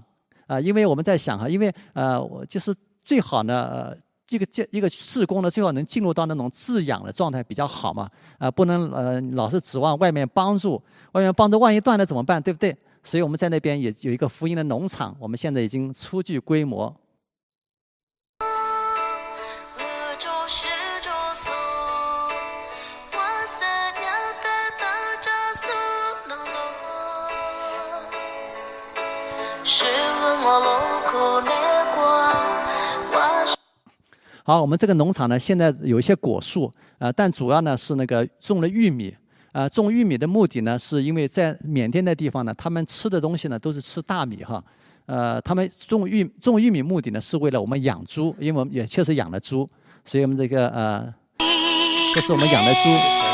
[0.52, 10.82] 啊，因为我们在想哈，因为呃，我就是最好呢，呃，这个这一个事工呢，最好能进入到那种自养的状态比较好嘛，啊，不能呃老是指望外面帮助，
[11.14, 12.76] 外面帮助万一断了怎么办，对不对？
[13.02, 16.94] 所以我们在那边也有一个福音的农场，我们现在已经初具规模。
[34.52, 39.16] 好，我们这个农场呢，现在有一些果树，呃，但主要呢是那个种了玉米。
[39.54, 44.62] 呃，种玉米的目的呢，是因为在缅甸的地方呢，他们吃的东西呢都是吃大米哈。
[45.06, 49.66] 呃，他们种玉种玉米目的呢，是为了我们养猪，因为我们也确实养了猪，
[50.04, 51.14] 所以我们这个呃，
[52.14, 53.31] 这是我们养的猪。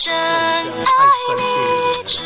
[0.00, 0.64] 真爱
[1.36, 2.22] 你主。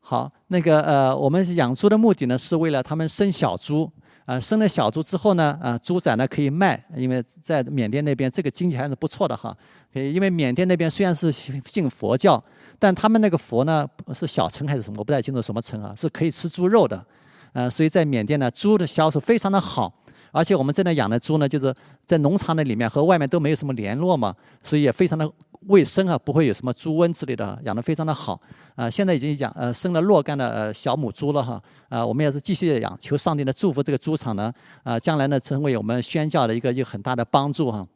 [0.00, 3.88] 好，那个呃，我们养猪的目的呢，是为了他们生小猪。
[4.26, 9.56] 啊，生了小猪之后呢，啊，猪仔呢可以卖，因为在缅甸那边这个经济还是不错的哈。
[9.92, 12.42] 可以，因为缅甸那边虽然是信佛教，
[12.78, 17.02] 但他们那个佛呢是小乘还是什么，我不太清楚什么乘啊，是可以吃猪肉的。
[17.52, 19.94] 呃，所以在缅甸呢，猪的销售非常的好。
[20.32, 21.74] 而且我们这里养的猪呢，就是
[22.06, 25.30] 在农场的里面和外面都没有什么联络嘛，所以也非常的
[25.66, 28.40] 卫生啊，不会有什么猪瘟之类的，养的非常的好。
[28.76, 31.60] 啊，现在已经养呃生了若干的呃小母猪了哈。
[31.88, 34.52] 啊，我们也是继续养，求上帝的祝福，这个猪场呢，
[34.84, 37.86] 啊，将来呢成为我们宣教的一个一个很大的帮助哈。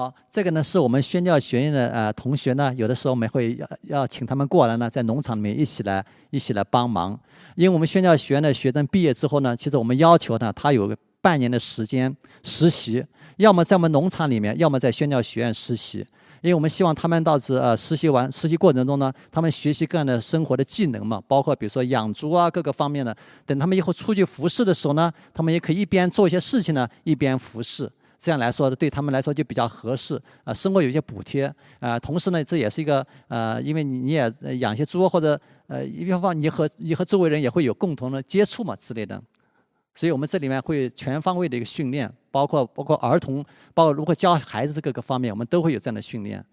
[0.00, 7.10] 好，这个呢是我们宣教学院的呃同学呢，有的时候我们会要要请他们过来呢，在农场里面一起来一起来帮忙。
[7.54, 13.04] 因为我们宣教学院的学生毕业之后呢，其实我们要求呢，他有个半年的时间实习，
[13.36, 15.98] 要么在我们农场里面，要么在宣教学院实习。
[16.40, 23.14] 因为我们希望他们到时呃实习完实习过程中呢，他们学习各样的生活的技能嘛，包括比如说养猪啊各个方面的。
[23.44, 27.86] 等他们以后出去服侍的时候呢，他们也可以一边做一些事情呢，一边服侍。
[28.22, 31.98] 这样来说，对他们来说就比较合适啊，生活有一些补贴啊。
[31.98, 39.20] 同时呢，这也是一个呃，因为你你也养些猪或者呃，一方面你和你和周围人也会有共同的接触嘛之类的。
[39.94, 43.42] 所以我们这里面会全方位的一个训练，包括包括儿童，
[43.72, 46.44] 包括如何教孩子各个方面，我们都会有这样的训练。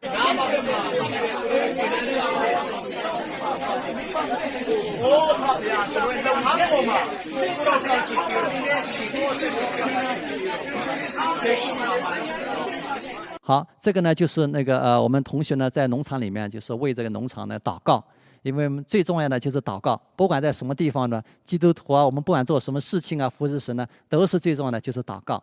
[13.42, 18.04] 好，这个呢就是那个呃，我们同学呢在农场里面就是为这个农场呢祷告，
[18.44, 25.42] 因为我们最重要的就是祷告，不管在什么地方呢，基督徒啊，我们不管做什么事情啊，服侍神呢，都是最重要的就是祷告。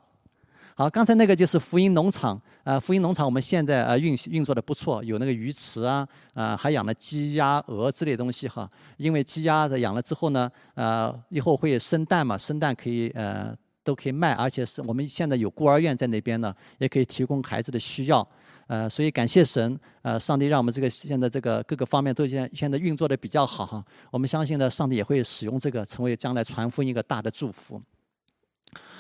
[0.77, 8.69] 好，刚才那个就是福音农场，呃，福音农场我们现在呃运运作的不错，有那个鱼池啊，呃，还养了鸡鸭鹅之类东西哈。
[8.97, 18.29] 因为鸡鸭的养了之后呢，呃，以后会生蛋嘛，生蛋可以呃都可以卖，而且是我们现在有孤儿院在那边呢，也可以提供孩子的需要，
[18.67, 23.85] 呃，所以感谢神，呃，上帝让我们这个现在这个各个方面都现现在运作的比较好哈。
[24.11, 27.81] 我们相信呢，上帝也会使用这个，成为将来传福音一个大的祝福。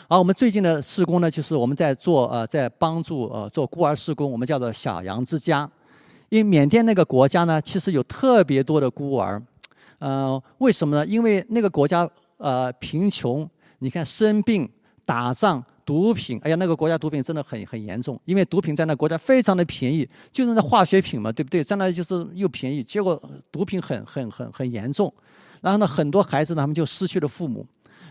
[0.08, 5.68] 而我们最近的施工呢，就是我们在做呃，在帮助呃做孤儿施工，我们叫做小羊之家。
[6.28, 9.40] 因为缅甸那个国家呢，其实有特别多的孤儿，
[9.98, 11.06] 呃，为什么呢？
[11.06, 13.48] 因为那个国家呃贫穷，
[13.78, 14.68] 你看生病、
[15.06, 18.20] 打仗、毒品，哎呀，那个国家毒品真的很很严重。
[18.24, 21.62] 因为毒品在那国家非常的便宜，就是那化学品嘛，对不对？
[21.62, 25.12] 在那就是又便宜，结果毒品很很很很严重。
[25.60, 27.64] 然后呢，很多孩子呢，他们就失去了父母。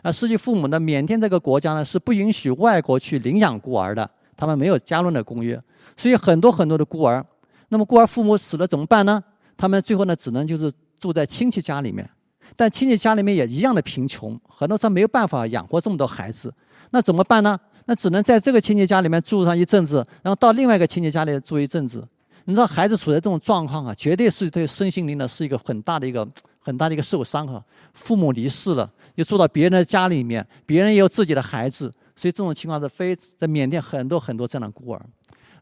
[0.04, 0.80] 啊，失去父母呢？
[0.80, 5.60] 缅甸这个国家呢是不允许外国去领养孤儿的，他们没有加入的公约，
[5.98, 7.26] 所以很多很多的孤儿，
[7.70, 9.24] 那么孤儿父母死了怎么办呢？
[9.56, 12.08] 他们最后呢只能就是住在亲戚家里面，
[12.56, 16.54] 但亲戚家里面也一样的贫穷，很多时候没有办法养活这么多孩子，
[16.92, 17.58] 那怎么办呢？
[17.86, 22.06] 那只能在这个亲戚家里面住上一阵子，然后到另外一个亲戚家里住一阵子。
[22.46, 26.28] 你知道孩子处在这种状况啊，绝对是对身心灵呢是一个很大的一个
[26.64, 27.64] 很大的一个受伤哈。
[27.94, 28.92] 父母离世了。
[29.16, 35.06] 又住到别人的家里面，别人也有自己的孩子，所以这种情况是非在缅甸很多很多这样的孤儿。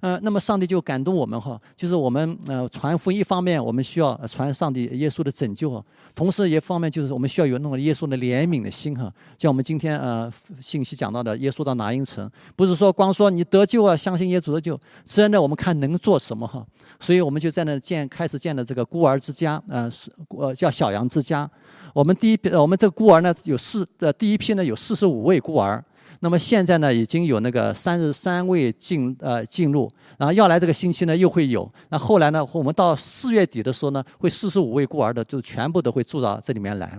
[0.02, 5.84] 呃，那么上帝就感动我们哈，就是我们呃传福音一方面我们需要传上帝耶稣的拯救哈，
[6.16, 9.14] 同时一方面就是我们需要有那种耶稣的怜悯的心哈。
[9.38, 16.66] 像我们今天呃信息讲到的，耶稣到拿因城，不是说光说你得救啊，相信耶稣得救，真的我们看能做什么哈。
[17.00, 21.50] 所以我们就在那建开始建的这个孤儿之家，呃是呃叫小羊之家。
[21.94, 25.84] 我们第一批，我们这个孤儿呢有四，呃，第一批呢有四十五位孤儿，
[26.24, 36.96] 那么现在呢已经有那个三十三位进，呃进入，然后要来这个星期呢又会有，那后来呢我们到四月底的时候呢，会四十五位孤儿的就全部都会住到这里面来。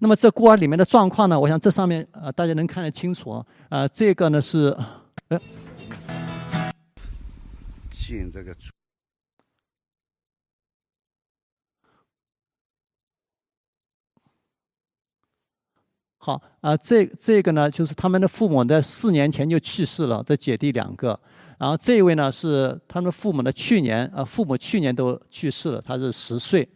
[0.00, 4.76] 那么这孤儿里面的状况呢，我想这上面呃大家能看得清楚啊，呃这个呢是，
[5.28, 5.40] 呃，
[7.92, 8.52] 进这个。
[16.22, 21.18] 好啊，这这个呢，就是他们的父母在四年前就去世了，这姐弟两个。
[21.58, 26.68] 然后这一位呢，是他们父母的去年，呃，父母去年都去世了，他是十岁。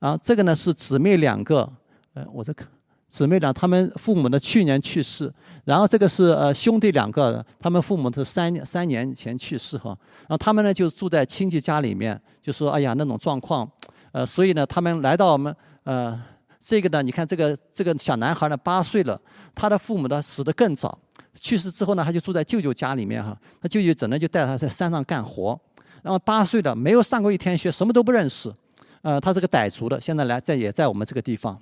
[0.00, 1.72] 然后这个呢是姊妹两个，
[2.14, 2.66] 呃，我在看
[3.06, 5.32] 姊妹俩，他们父母的去年去世。
[5.64, 9.96] 然后这个是呃兄弟两个，他们父母是三三年前去世哈。
[10.22, 13.70] 然后他们呢就住在亲戚家里面，就说哎呀那种状况，
[14.10, 15.54] 呃，所以呢他们来到我们
[15.84, 16.20] 呃。
[16.60, 19.20] 这个呢，你看这个这个小男孩呢，八岁了，
[19.54, 20.98] 他的父母呢死得更早，
[21.34, 23.34] 去世之后呢，他就住在舅舅家里面哈。
[23.60, 25.58] 他舅舅只能就带他在山上干活，
[26.02, 28.52] 然后八岁的没有上过一天学，什么都不认识，
[29.00, 31.58] 呃，他是个傣族的，现在来在也在我们这个地方。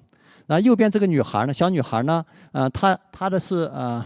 [0.46, 4.05] 然后右边这个女孩呢，小女孩呢，呃，她她的是呃，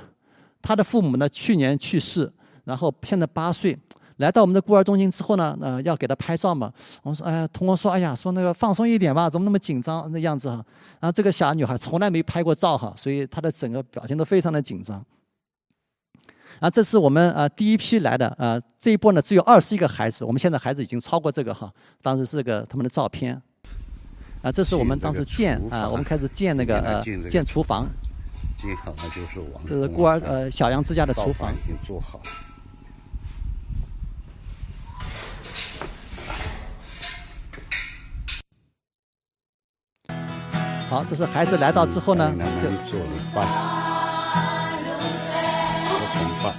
[0.60, 2.30] 她的父母呢去年去世，
[2.64, 3.78] 然后现在八岁。
[4.18, 6.72] 来到我们的孤儿中心之后呢，呃，要给他拍照嘛。
[7.02, 10.64] 我说，哎呀，同学说，哎呀，说那个放松一点吧，怎么那么紧张那样子哈？
[11.00, 15.04] 然后这个小女孩从来没拍过照哈，所以她的整个表情都非常的紧张。
[16.60, 21.72] 啊，这是我们呃第一批来的，呃，这一波呢只有二十一个孩子，我们现在孩子已经超过这个哈。
[22.00, 23.40] 当时是个他们的照片。
[24.42, 27.88] 啊，这是我们当时建啊，我们开始建那个呃建厨房。
[28.58, 29.64] 建好了就是王。
[29.68, 31.52] 这是孤儿呃小杨之家的厨房。
[31.52, 32.20] 已经做好。
[40.92, 42.30] 好，这是孩子来到之后呢，
[42.60, 43.00] 就做
[43.32, 43.48] 饭，
[45.88, 46.52] 做盛饭。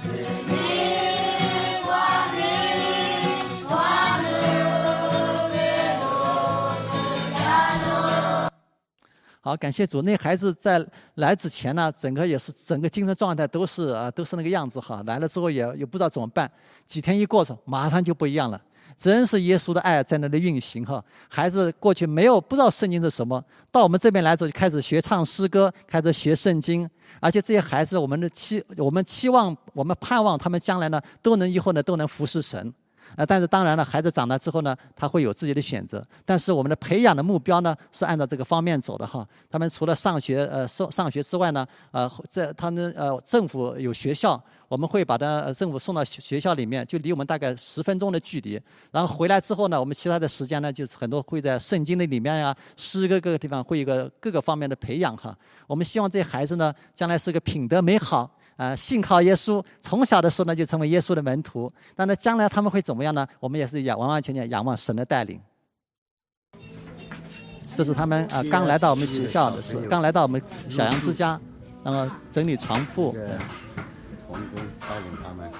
[9.40, 10.02] 好，感谢主。
[10.02, 15.00] 那孩子在来之前呢，整个也是整个精神状态都是啊，都是那个样子哈。
[15.06, 16.50] 来了之后也也不知道怎么办，
[16.88, 18.60] 几天一过去，马上就不一样了。
[18.96, 21.04] 真是耶稣的爱在那里运行哈！
[21.28, 26.88] 孩子过去没有不知道圣经是什么，到我们这边来之后就开始学唱诗歌，开始学圣经，
[27.20, 32.72] 而且这些孩子我们的期我们期望我们盼望他们将来呢都能以后呢都能服侍神。
[33.16, 36.04] 啊，但是当然了，孩子长大之后呢，他会有自己的选择。
[36.24, 39.26] 但是我们的培养的目标呢，是按照这个方面走的哈。
[39.50, 48.60] 他们除了上学，呃，上上学之外呢，呃，在他们呃政府有学校，我们会把他呃政府送到学校里面，就离我们大概十分钟的距离。
[48.90, 55.36] 然后回来之后呢，我们其他的时间呢，就是很多会在圣经的里面呀，诗歌各个地方会有个各个方面的培养哈。
[55.66, 58.30] 我们希望这些孩子呢，将来是个品德美好。
[58.56, 61.70] 啊，信靠耶稣，从小的时候呢就成为耶稣的门徒。
[61.96, 63.26] 那呢，将来他们会怎么样呢？
[63.40, 65.40] 我们也是仰完完全全仰望神的带领。
[67.76, 71.40] 这是他们啊，刚来到我们学校的时候，刚来到我们小杨之家，
[71.82, 73.16] 然后整理床铺。
[74.28, 74.46] 我们
[74.80, 75.50] 带领他们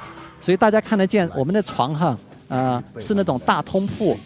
[0.41, 2.19] 所以大家看得见我们的床哈，
[2.49, 4.17] 呃，是那种大通铺。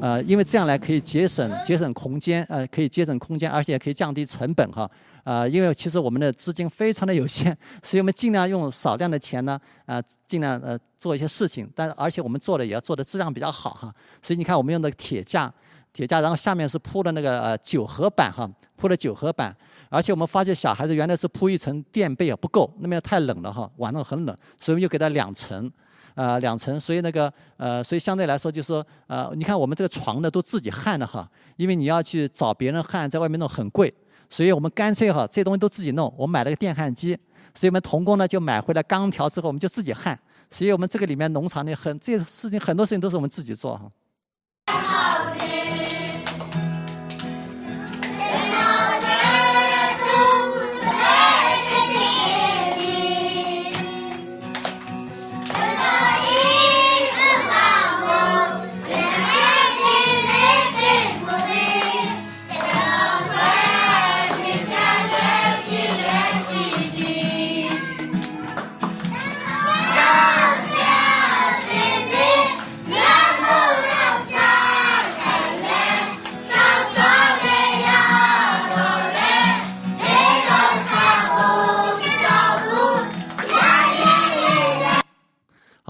[0.00, 4.90] 呃，因为这样来可以节省节省空间，呃，可以节省空间，而且可以降低成本哈。
[5.24, 11.70] 啊，因为其实我们的资金非常的有限，所以我们尽量用少量的钱呢，啊，尽量呃做一些事情。
[11.74, 13.94] 但而且我们做的也要做的质量比较好哈。
[14.20, 15.52] 所以你看，我们用的铁架，
[15.92, 19.56] 铁架，然后下面是铺的那个呃九合板哈，铺的九合板。
[19.88, 25.70] 而且我们发现小孩子原来是铺一层垫被啊不够，那边太冷了哈，晚上很冷，所以我们就给他两层。
[26.14, 33.90] 啊，两层，所以那个呃，所以相对来说就是说，呃，你看我们这个床呢都自己焊的哈，因为你要去找别人焊，在外面弄很贵，
[34.32, 36.10] 所以我们干脆哈，这东西都自己弄。
[36.16, 37.14] 我买了个电焊机，
[37.54, 40.18] 所以我们童工呢就买回来钢条之后，我们就自己焊。
[40.48, 45.61] 所以我们这个里面农场里很这些事情，很多事情都是我们自己做哈。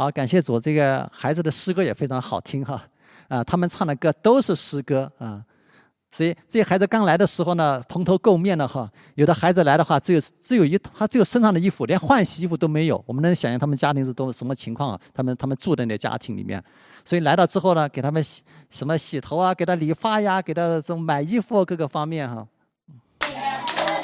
[0.03, 2.83] 好，感谢主，这个孩子的诗歌也非常好听哈，
[3.29, 5.41] 啊，他们唱的歌都是诗歌啊，
[6.11, 15.01] 所以这些孩子刚来的时候呢，蓬头垢面的哈，有的孩子来的话，只有只有一他只有身上的衣服，连换洗衣服都没有，我们能想象他们家庭是都什么情况啊？
[15.15, 16.61] 他们他们住的那家庭里面，
[17.05, 22.45] 所以来到之后呢，给他们洗什么洗头啊，给他理发呀，给他这种买衣服各个方面哈，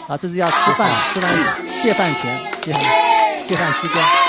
[0.06, 1.28] 啊，这是要吃饭吃饭
[1.76, 2.72] 谢饭钱谢
[3.48, 4.27] 谢饭诗歌。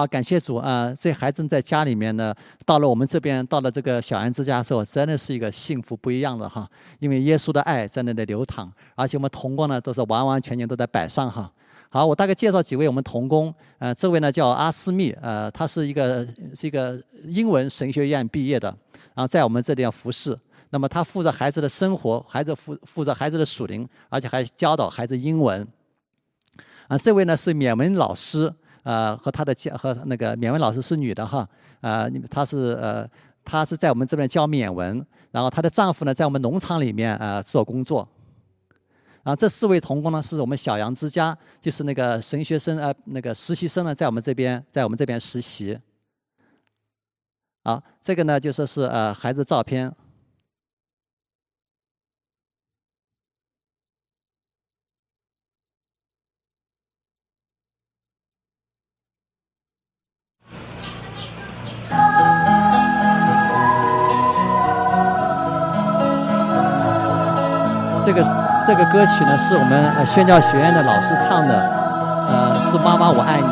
[0.00, 0.94] 好，感谢主啊！
[0.98, 2.34] 这孩子在家里面呢，
[2.64, 6.66] 到了我们这边，到了这个小安之家的时候，真的是一个幸福不一样的哈。
[7.00, 11.52] 因为耶稣的爱在那里流淌，而且我们童工呢都是完完全全都在摆上哈。
[11.90, 13.54] 好，我大概介绍几位我们童工。
[13.78, 18.68] 呃，这位呢叫阿斯密，呃，他是一个是一个英文神学院毕业的，
[19.14, 20.34] 然后在我们这里要服侍。
[20.70, 25.68] 那么他负责孩子的生活，孩子负负责孩子的属灵，而且还教导孩子英文。
[26.88, 28.50] 啊，这位呢是缅文老师。
[28.82, 31.48] 呃，和他的教和那个缅文老师是女的哈，
[31.80, 33.06] 呃，她是呃，
[33.44, 38.08] 她是在我们这边教缅文，然后她的丈夫呢在我们农场里面呃做工作，
[39.22, 45.78] 然后这四位童工呢是我们小杨之家，就是那个神学生呃那个实习生呢在我们这边在我们这边实习，
[47.64, 49.94] 好，这个呢就说是呃孩子照片。
[68.04, 68.22] 这个
[68.66, 71.54] 这个歌曲呢，是我们呃宣教学院的老师唱的，
[72.28, 73.44] 呃，是妈妈我爱你。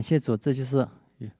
[0.00, 0.78] 感谢主，这就是。
[1.18, 1.30] 嗯，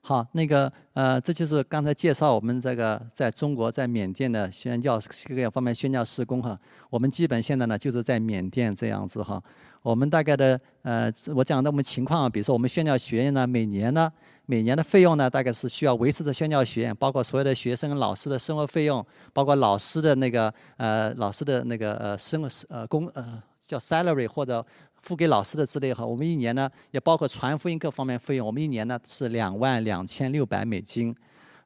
[0.00, 4.98] 好，那个呃，这就是刚才介绍我们这个在中国在缅甸的宣教
[5.28, 6.58] 各个方面宣教施工哈。
[6.88, 9.44] 我们基本现在呢就是在缅甸这样子哈。
[9.82, 14.10] 我们大概的呃，我讲的我们情况，比如说我们宣教学院呢，每年呢。
[14.48, 24.64] 每年的费用呢，大概是需要维持着宣教学院，包括所有的学生、老师的生活费用，包括老师的那个呃老师的那个呃生呃工呃叫 salary 或者
[25.02, 26.06] 付给老师的之类哈。
[26.06, 31.12] 我们一年呢，也包括传福音各方面费用，我们一年呢是两万两千六百美金。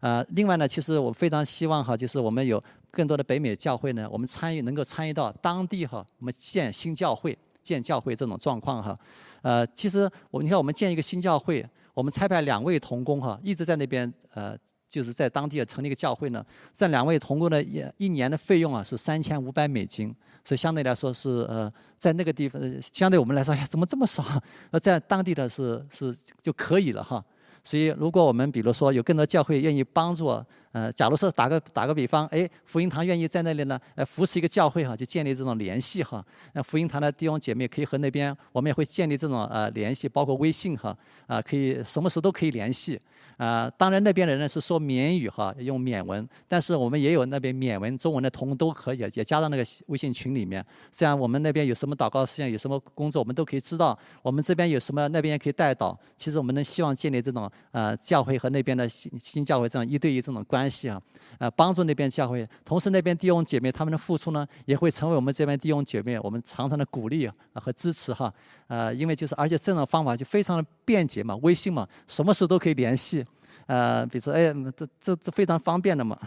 [0.00, 8.96] 呃，另外呢，其实我非常希望哈，就是我们有更多的北美教会呢，我们参与能够参与到当地哈，我们建新教会、建教会这种状况哈。
[9.42, 11.62] 呃，其实我你看，我们建一个新教会。
[12.00, 14.56] 我们差派两位童工哈，一直在那边呃，
[14.88, 16.42] 就是在当地成立一个教会呢。
[16.72, 24.24] 这两位童工的一一年的费用啊是三千五百美金，所以相对来说是呃，在那个地方相对我们来说，哎呀，怎么这么少？
[24.72, 27.22] 那在当地的是是就可以了哈。
[27.62, 30.42] 所以，如果我们比如说有更多教会愿意帮助，
[30.72, 36.24] 呃，假如说打个打个比方，哎，福音堂愿意在那里呢，呃，扶持一个教会哈，就建立这种联系哈。
[36.52, 40.96] 那福音堂的弟兄姐妹可以和那边，我们也会建立这种呃联系，包括微信哈，
[41.26, 43.00] 啊，可以什么时候都可以联系。
[43.36, 50.62] 啊，当然那边的人是说缅语哈，用缅文，但是我们也有那边缅文、中文的同都可以，也加到那个微信群里面。
[50.92, 53.98] 这样我们那边有什么祷告事项、有什么工作，我们都可以知道。
[54.20, 55.98] 我们这边有什么，那边也可以带到。
[56.18, 61.00] 其实我们能希望建立这种呃教会和那边的新新教会这样一对一这种关关系啊，
[61.38, 62.46] 呃帮助那边教会。
[62.64, 68.32] 同时那边弟兄姐妹他们的付出呢，也会成为我们这边弟兄姐妹我们常常的鼓励啊和支持哈。
[68.66, 73.24] 呃，因为就是而且这种方法就非常的便捷嘛，微信嘛，什么事都可以联系。
[73.66, 76.18] 呃，比如说，哎，这这这非常方便的嘛。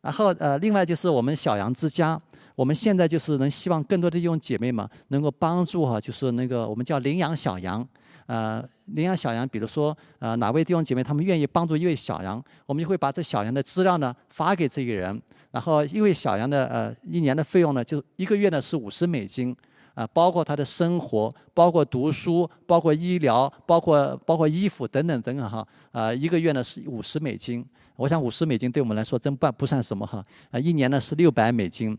[0.00, 2.18] 然后呃，另外就是我们小杨之家，
[2.54, 7.86] 我们现在就是能希望更多的弟兄姐妹嘛，能够帮助哈，就是那个我们叫领养小羊。
[8.26, 15.20] 呃，领养小羊，比如说呃哪位弟兄姐妹他们愿意帮助一位小羊，我们就会把这小羊的资料呢发给这个人。
[15.50, 19.56] 然后一位小羊的呃一年的费用呢，就一个月呢是五十美金。
[19.94, 25.66] 啊，包括他的生活，包括读书，包括医疗，包括包括衣服等等等等哈。
[25.90, 27.64] 啊，一个月呢是五十美金，
[27.96, 30.22] 我想五十美金对我们来说真不不算什么哈。
[30.50, 31.96] 啊，一年呢是六百美金。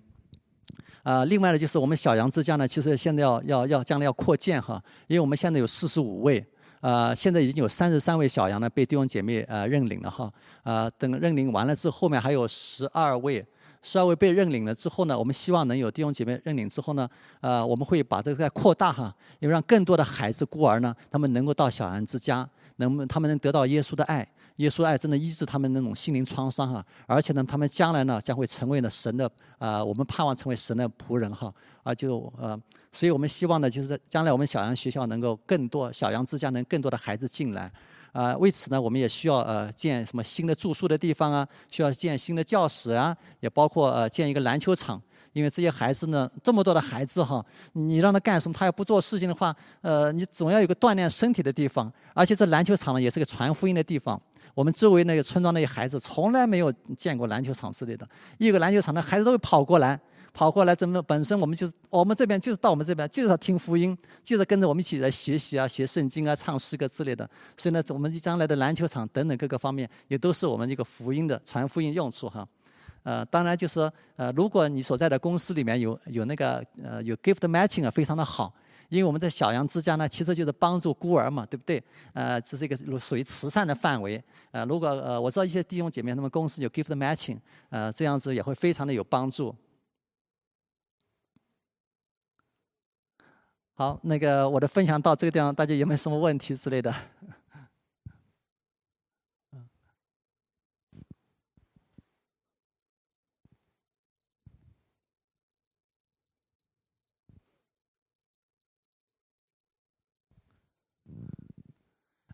[1.08, 6.46] 啊，另外呢，就是我们小杨之家呢，其实现在要要要将来要扩建哈，因为我们现在有四十五位，
[6.82, 10.30] 呃，现在已经有三十三位小杨呢被弟兄姐妹呃认领了哈，
[10.64, 13.46] 啊，等认领完了之后，后面还有十二位。
[13.82, 17.08] 十二位被认领了之后呢，我们希望能有弟兄姐妹认领之后呢，
[17.40, 22.46] 呃，我们会把这个再扩大哈，也让更多的孩子孤儿呢，他们能够到小安之家，
[22.78, 24.28] 能他们能得到耶稣的爱，
[24.58, 31.54] 耶稣爱真的医治他们那种心灵创伤哈，而且呢，他们将来呢将会成为呢神的啊，我们盼望成为神的仆人哈，
[31.84, 32.60] 啊就呃，
[32.92, 37.72] 所以我们希望呢，就是将来我们小杨学校能够更多小杨之家能更多的孩子进来。
[38.14, 45.00] 啊，为此呢，我们也需要呃建什么新的住宿的地方啊，需要建新的教室啊，也包括呃建一个篮球场。
[45.34, 51.94] 因为这些孩子呢，这么多的孩子哈，你让他干什么，他要不做事情的话，呃，你总要有个锻炼身体的地方。
[52.16, 54.20] 而且这篮球场呢，也是个传福音的地方。
[54.58, 60.00] 我们周围那个村庄那些孩子从来没有见过篮球场之类的，一个篮球场，的孩子都会跑过来。
[60.34, 67.28] 跑过来，怎么本身我们就是我们这边就是到我们这边就是要听福音，就是跟着我们一起来学习啊，学圣经啊，唱诗歌之类的。
[67.56, 72.48] 所以呢，我们将来的篮球场等等各个方面，也都是我们一个福音的传福音用处哈。
[73.02, 78.54] 呃，当然就是说，呃，如果你所在的公司里面有有那个呃有 gift matching 啊，非常的好，
[78.90, 81.84] 因为我们在小杨之家呢，其实就是帮助孤儿嘛，对不对？
[82.14, 84.24] 呃，这是一个属于慈善的范围。
[84.52, 87.38] 呃，如果呃我知道一些弟兄姐妹他们公司有 gift matching，
[87.70, 89.54] 呃，这样子也会非常的有帮助。
[93.74, 96.94] 好，那个我的分享到这个地方，大家有没有什么问题之类的？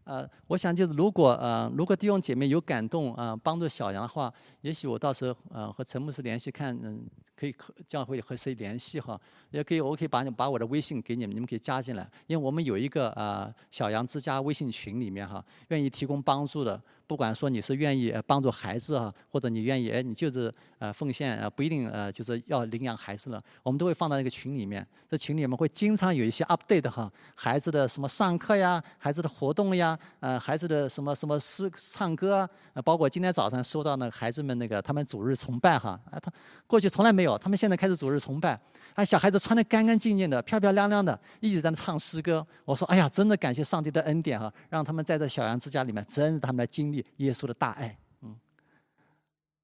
[0.06, 7.04] 呃，我想就是如果呃，如果弟兄姐妹有感动呃，帮助小杨的话，也许我到时候呃和陈牧师联系看，嗯，
[7.36, 9.20] 可以和教会和谁联系哈，
[9.52, 16.82] 也可以，我可以把你把我的微信给你们，你们可以加进来，因为我们有一个呃小杨之家微信群里面哈，愿意提供帮助的。
[17.06, 24.86] 不管说你是愿意帮助孩子啊，或者你愿意哎，你就是呃奉献呃不一定呃就是要领养孩子了，我们都会放到那个群里面。
[25.10, 36.32] 这群里面会经常有一些 update 哈，孩子的什么上课呀，孩子的活动呀，呃孩子的什么什么诗唱歌啊，包括今天早上收到那个孩子们那个他们主日崇拜哈，啊他
[36.66, 38.58] 过去从来没有，他们现在开始主日崇拜，
[38.96, 42.46] 啊小孩子穿的干干净净的，漂漂亮亮的，一直在那唱诗歌。
[42.64, 46.93] 我说哎呀，真的感谢上帝的恩典哈，让他们在这小羊之家里面，真是他们的经。
[47.18, 48.36] 耶稣的大爱，嗯，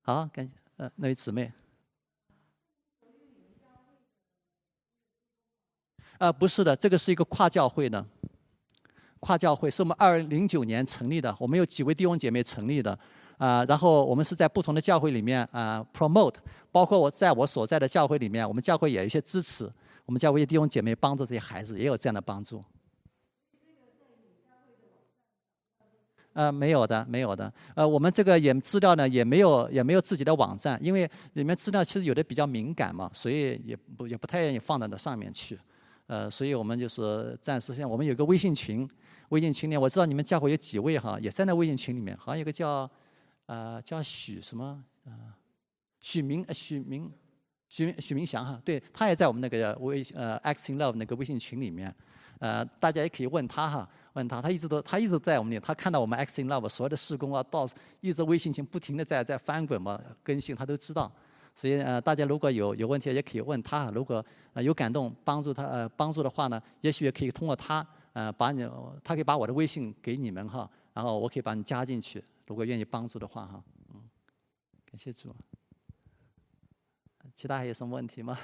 [0.02, 1.52] 好，感谢呃那位姊妹，
[6.18, 8.06] 呃不是的，这个是一个跨教会的，
[9.20, 12.98] 跨教会是我们二零零九年成立的，我们有几位弟兄姐妹成立的，
[13.38, 16.36] 啊，然后我们是在不同的教会里面啊 promote，
[16.72, 19.72] 包括我在我所在的教会里面，我们教会也有一些支持，
[20.06, 22.64] 我们教会弟兄姐妹帮助这些孩子，也有这样的帮助。
[26.34, 27.52] 呃，没有的，没有的。
[27.76, 35.60] 呃，我们这个也资料呢，也没有，也没有自己的网站，因为里面资料其实有的比较敏感嘛，所以也不也不太愿意放到那上面去。
[36.08, 38.88] 呃，所以我们就是暂时先，我们有个微信群，
[39.30, 42.90] 微信群里我知道你们教会有几位哈，也在那微信群里面，好像有个叫，
[43.48, 45.12] 呃，叫许什么，呃，
[46.00, 47.12] 许明，许明，
[47.68, 51.94] 许许明祥哈，对他也在我们那个微呃 X in Love 那个微信群里面，
[52.40, 53.90] 呃，大家也可以问他哈。
[54.20, 57.68] 问他，他一直都他一直在我们里，他看到我们 X in Love 所有的施工啊，到
[58.02, 61.10] 一直微信群不停的在在翻滚嘛，更新他都知道。
[61.56, 63.90] 所以呃，大家如果有有问题，也可以问他。
[63.92, 68.68] 如果呃有感动帮助他呃帮助的话呢，也许也可以通过他呃把你，
[69.04, 72.24] 他可以把我的微信给你们哈，然后我可以把你加进去。
[72.48, 73.64] 如果愿意帮助的话哈，
[73.94, 74.02] 嗯，
[74.86, 75.34] 感谢主。
[77.34, 78.38] 其他还有什么问题吗？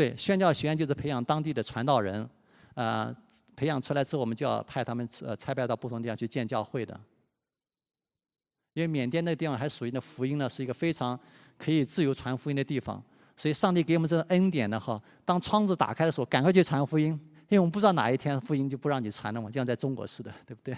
[0.00, 2.26] 对，宣教学院就是培养当地的传道人，
[2.72, 3.14] 呃，
[3.54, 6.98] 培养出来之后，我们就要派他们呃差派到不同地方去建教会的。
[8.72, 11.20] 因为缅甸那个地方还属于那福音呢，是一个非常
[11.58, 13.02] 可以自由传福音的地方，
[13.36, 17.08] 所以上帝给我们这个恩典呢，哈，当窗子打开的时候，赶快去传福音，
[17.50, 20.74] 因为我们不知道哪一天福音就不让你传了嘛，就像在中国似的，对不对？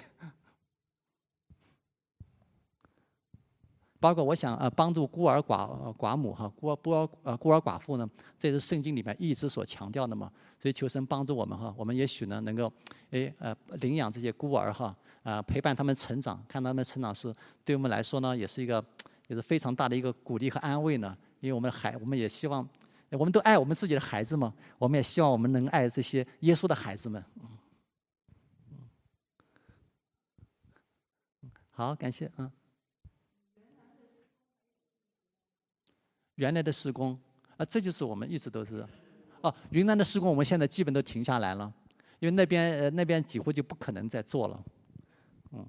[4.03, 10.28] 包括我想呃帮助孤儿寡寡母哈孤儿孤儿呃孤儿寡妇呢，这是圣经里面一直所强调的嘛，
[10.59, 12.72] 所以求神帮助我们哈，我们也许呢能够，
[13.12, 14.92] 哎呃领养这些孤儿哈，
[15.22, 17.32] 啊陪伴他们成长，看他们成长是
[17.64, 18.84] 对我们来说呢也是一个
[19.28, 22.68] 也是非常大的一个鼓励和安慰呢，因为我们孩我们也希望，
[23.11, 27.24] 我们都爱我们自己的孩子嘛，我们也希望我们能爱这些耶稣的孩子们。
[27.40, 27.48] 嗯
[31.70, 32.50] 好，感谢啊。
[36.43, 37.16] 原来的施工，
[37.57, 38.84] 啊，这就是我们一直都是，
[39.43, 41.72] 哦，云南的施工我们现在基本都停下来了，
[42.18, 44.64] 因为那边呃那边几乎就不可能再做了，
[45.53, 45.64] 嗯。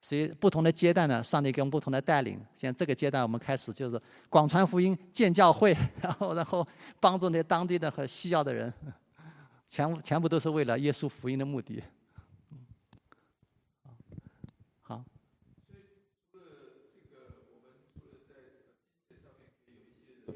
[0.00, 2.38] 所以不同的阶段呢，上帝给我们不同的带领。
[2.54, 4.00] 现在这个阶段，我们开始就是
[4.30, 6.66] 广传福音、建教会， 然后然后
[6.98, 8.72] 帮助那些当地的和需要的人，
[9.68, 11.82] 全部全部都是为了耶稣福音的目的。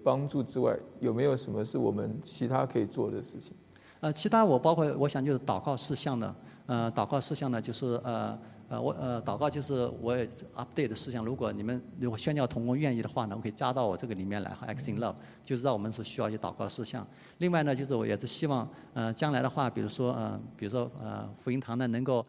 [0.08, 3.52] 帮助之外，有没有什么是我们其他可以做的事情？
[4.00, 6.34] 呃，其他我包括我想就是祷告事项呢，
[6.66, 8.38] 呃，祷告事项呢就是呃。
[8.70, 10.14] 呃，我呃祷告就是我
[10.54, 11.24] update 的事项。
[11.24, 17.06] 如果你们如果宣教同工愿意的话呢，我可以加到我这个里面来哈，X in Love，就知道我们所需要一些祷告事项。
[17.38, 22.22] 另外呢，就是我也是希望呃将来的话，比如说呃比如说呃福音堂呢能够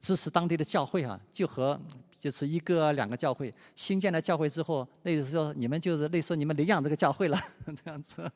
[0.00, 1.80] 支持当地的教会啊，就和
[2.20, 7.40] 就是一个两个教会新建的教会之后，那就是说你们就是类似你们领养这个教会了
[7.82, 8.30] 这样子。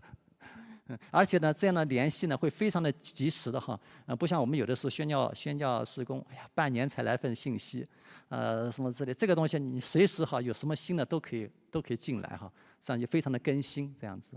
[0.87, 7.87] 嗯，而且呢，这样的联系呢会非常的及时的哈，呃，不像我们有的时候宣教宣教施工，哎呀，半年才来份信息，
[8.28, 14.37] 呃，什么之类，这个东西你随时哈有什么新的都可以都可以进来哈，这样就非常的更新这样子，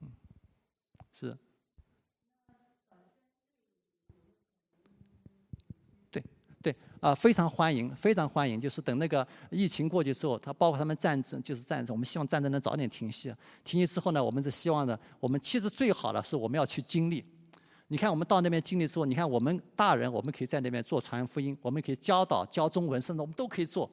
[0.00, 0.08] 嗯，
[1.12, 1.36] 是。
[7.00, 8.60] 啊，非常欢迎，非常欢迎。
[8.60, 11.94] 就是等那个疫情过去之后，他包括他们战争，就是战争。
[11.94, 13.32] 我们希望战争能早点停息。
[13.64, 17.24] 停息之后呢，我们是希望呢，我们其实最好的是我们要去经历。
[17.88, 23.90] 你看，我们到那边经历之后，你看我们大人，我们可以在那边做传福音，我们可以教导教中文，甚至我们都可以做。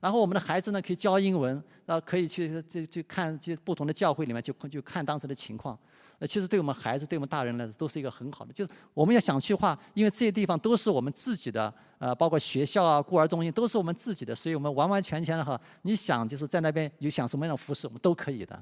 [0.00, 5.78] 然后我们的孩子呢，可以教英文，然后可以去去去看去不同的教会里面，就就看当时的情况。
[6.18, 8.52] 呃，其实对我们孩子、对我们大人来说，都是一个很好的。
[8.52, 18.60] 就是我们要想去的话，因为这些地方都是我们自己的，呃，包括学校啊、孤儿中心，都是我们自己的，所以我们完完全全的哈，你想就是在那边有想什么样的服饰，我们都可以的。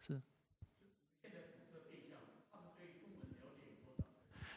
[0.00, 0.20] 是。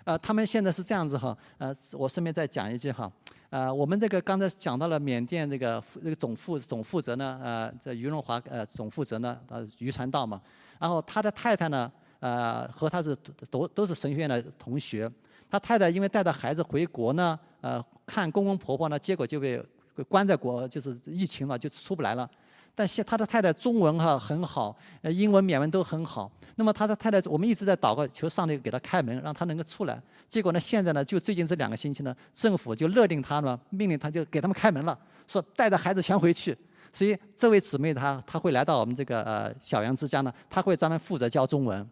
[0.05, 3.11] 呃，他们现在是这样子哈，呃，我顺便再讲一句哈。
[3.51, 10.41] 呃，我们这个刚才讲到了缅甸这个这个总负总负责呢，呃，这于荣华呃总负责呢，呃于传道嘛。
[10.79, 13.15] 然后他的太太呢，呃和他是
[13.51, 15.11] 都都是神学院的同学。
[15.51, 19.61] 他太太因为带着孩子回国呢，呃看公公婆婆呢，结果就被
[20.07, 22.29] 关在国，就是疫情嘛，就出不来了。
[22.75, 26.31] 但现他的太太中文哈很好，呃，英文、缅文都很好。
[26.55, 30.01] 那么他的太太，我们一直在祷告，求上帝给他开门，让他能够出来。
[30.29, 36.57] 结果呢，现在呢，就最近这两个星期呢，政府就勒令他呢，命令他就给他们开门了，说带着孩子全回去。
[36.91, 41.87] 所以这位姊妹她她会来到我们这个呃小杨之家呢，她会专门负责教中文，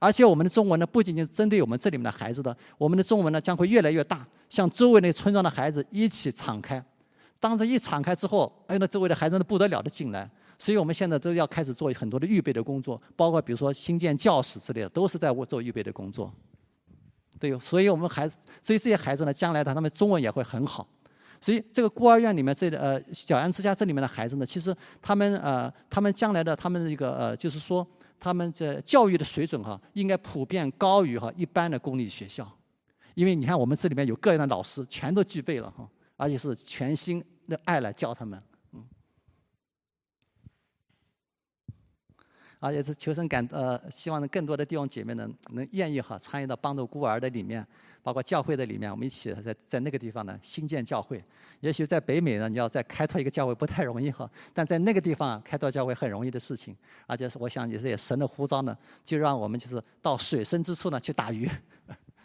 [0.00, 6.84] 而且我们的中文呢，不仅仅针对我们这里面的孩子的，我们的中文呢将会越来越大，向周围那村庄的孩子一起敞开。
[7.40, 16.32] 当这一敞开之后，哎，那周围的孩子都不得了的进来，所以我们现在都要开始做很多的预备的工作，包括比如说新建教室之类的，都是在做预备的工作。
[17.38, 20.88] 对，所以我们孩子，所以这些孩子呢，将来的他们中文也会很好。
[21.44, 27.86] 所以这个孤儿院里面这呃小杨之家这里面的孩子呢，其实他们呃他们将来的他们的一个呃就是说
[28.18, 32.50] 他们这教育的水准哈，应该普遍高于哈一般的公立学校，
[33.14, 35.86] 因为你看我们这里面有各样的老师，全都具备了哈，
[36.16, 37.22] 而且是全新。
[37.46, 38.42] 的爱来教他们，
[38.72, 38.82] 嗯，
[42.58, 47.62] 而且是求生感呃，希望更多的弟兄姐妹呢，能愿意哈参与到帮助孤儿的里面，
[48.04, 51.24] 包括教会的里面，我们一起在在那个地方呢新建教会。
[51.60, 56.76] 也许在北美呢，你要再开拓一个教会不太容易哈，但在那个地方开拓教会很容易的事情。
[57.06, 61.50] 而且是我想也是也神的呼召呢，就让我们就是到水深之处呢去打鱼，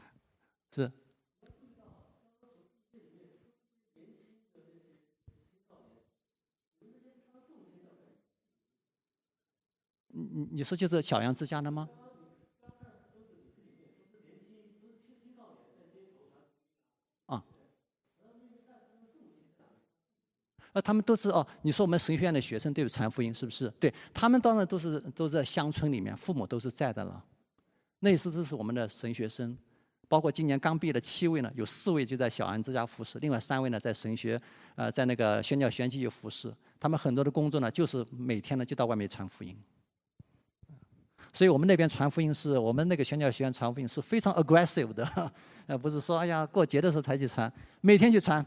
[0.76, 0.92] 是。
[10.12, 11.88] 你你你说就是小羊之家的吗？
[20.74, 21.46] 啊，他们都是哦。
[21.62, 23.68] 你说我们神学院的学生都有传福音，是不是？
[23.80, 27.24] 对他们当然都是都在乡村里面，父母都是在的了。
[28.00, 29.58] 那时都是我们的神学生，
[30.08, 34.40] 包括今年刚毕业的七位呢，有四位就在小安之家服侍，另外三位呢在神学
[34.76, 36.54] 呃在那个宣教学院继续服侍。
[36.80, 39.58] 他们很多的工作呢，就是每天呢就到外面传福音。
[41.32, 45.32] 所以我们那边传福音是我们那个宣教学院传福音是非常 aggressive 的，
[45.68, 47.52] 呃，不是说哎呀过节的时候才去传，
[47.82, 48.44] 每天去传，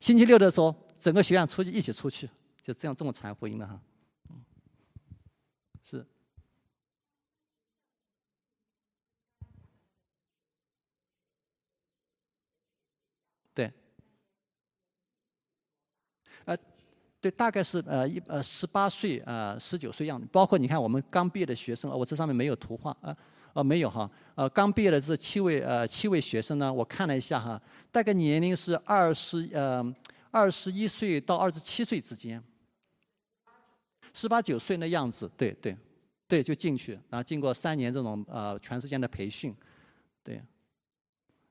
[0.00, 2.28] 星期六的时候整个学院出去一起出去，
[2.60, 3.80] 就这样这么传福音的哈，
[4.30, 4.44] 嗯，
[5.82, 6.06] 是，
[13.52, 13.72] 对，
[16.44, 16.56] 呃。
[17.20, 23.16] 对，大概是呃一呃十八岁呃十九岁样子，包括你看我们刚毕业的学生，呃我这上面没有图画啊。
[23.54, 27.58] 呃，没有哈，呃，刚毕业的这七位呃七位学生呢，我看了一下哈，
[27.90, 29.82] 大概年龄是二十呃
[30.34, 32.42] 二十一岁到二十七岁之间，
[34.12, 35.76] 十八九岁那样子，对对，
[36.26, 39.54] 对，就进去，然后经过三年这种呃全时间的培训，
[40.24, 40.42] 对。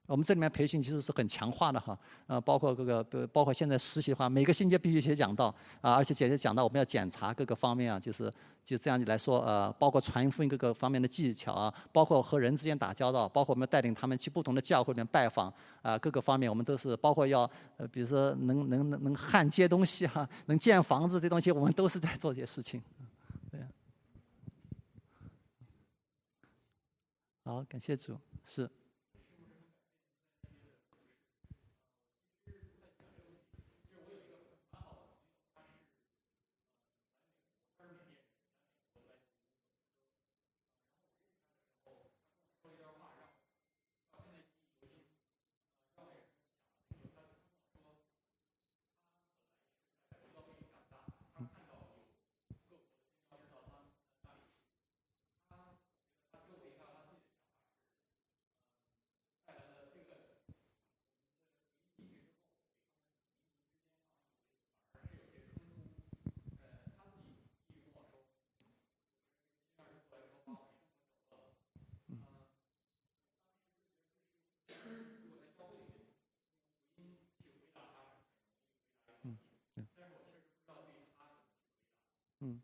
[0.06, 1.98] 我们这里面培训其实是很强化的哈，
[2.28, 5.46] 呃，包括各个，包括现在实习的话，每个星期必须写讲到
[5.80, 8.32] 啊，而且姐姐讲到我们要检查各个方面啊，就是
[8.66, 15.52] 就这样来说，呃，包括传福音各个方面的技巧啊，包括和人之间打交道，包括我们带领他们去不同的教会里面拜访
[15.82, 22.84] 啊，各个方面我们都是包括要，呃，比如说能能能能焊接东西哈，能建房子这东西，我们都是在做这些事情，
[23.50, 23.62] 对。
[27.46, 28.70] 好，感谢主，是。
[82.46, 82.62] 嗯。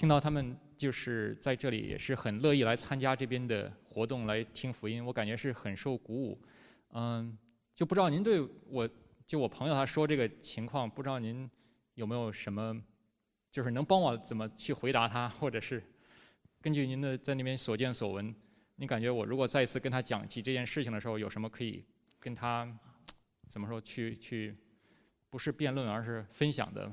[0.00, 6.40] 听到他们就是在这里也是很乐意来参加这边的活动来听福音，我感觉是很受鼓舞。
[6.92, 7.36] 嗯，
[7.74, 8.88] 就不知道您对我
[9.26, 11.46] 就我朋友他说这个情况，不知道您
[11.96, 12.74] 有没有什么
[13.50, 15.82] 就是能帮我怎么去回答他，或者是
[16.62, 18.34] 根据您的在那边所见所闻，
[18.76, 21.84] 你感觉我如果再次跟他讲起这件事情的时候，有什么可以
[22.18, 22.66] 跟他
[23.48, 24.56] 怎么说去去
[25.28, 26.90] 不是辩论而是分享的？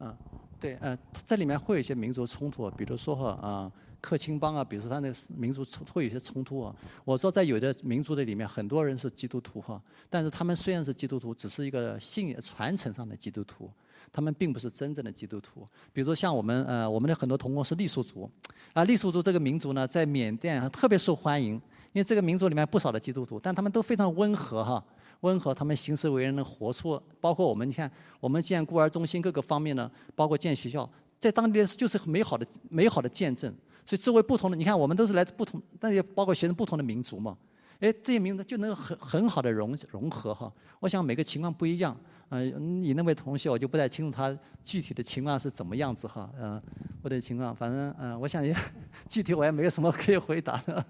[0.00, 0.14] 嗯，
[0.60, 6.74] 对，呃，这里面会有一些民族冲突，比如说哈啊，克钦邦啊，比如说他那个民族冲会有一些冲突啊。
[7.04, 9.80] 我说在有的民族的里面，很多人是基督徒哈，
[10.10, 13.70] 但是他们虽然是基督徒，只是一个信传承上的基督徒，
[14.10, 15.64] 他们并不是真正的基督徒。
[15.92, 18.28] 比如说像我们呃，我们的很多同工是傈僳族，
[18.72, 21.54] 啊，傈僳族这个民族呢，在缅甸特别受欢迎，
[21.92, 24.84] 因为这个民族里面不少的基督徒，但他们都非常温和哈。
[25.20, 27.90] 温和，他们行事为人的活出，包括我们，你看，
[28.20, 30.88] 我们建孤儿中心各个方面呢，包括建学校，
[31.18, 33.52] 在当地就是很美好的、美好的见证。
[33.84, 37.36] 所以周围不同的，你看，我们都是来自不同，但也包括学生不同的民族嘛。
[37.80, 40.52] 哎，这些民族就能很很好的融融合哈。
[40.80, 41.96] 我想每个情况不一样，
[42.28, 46.60] 嗯，你那位同学我就不太清楚他具体的情况是怎么样子哈，嗯，
[47.02, 48.54] 我的情况，反正嗯，我想也
[49.08, 50.84] 具体我也没有什么可以回答的。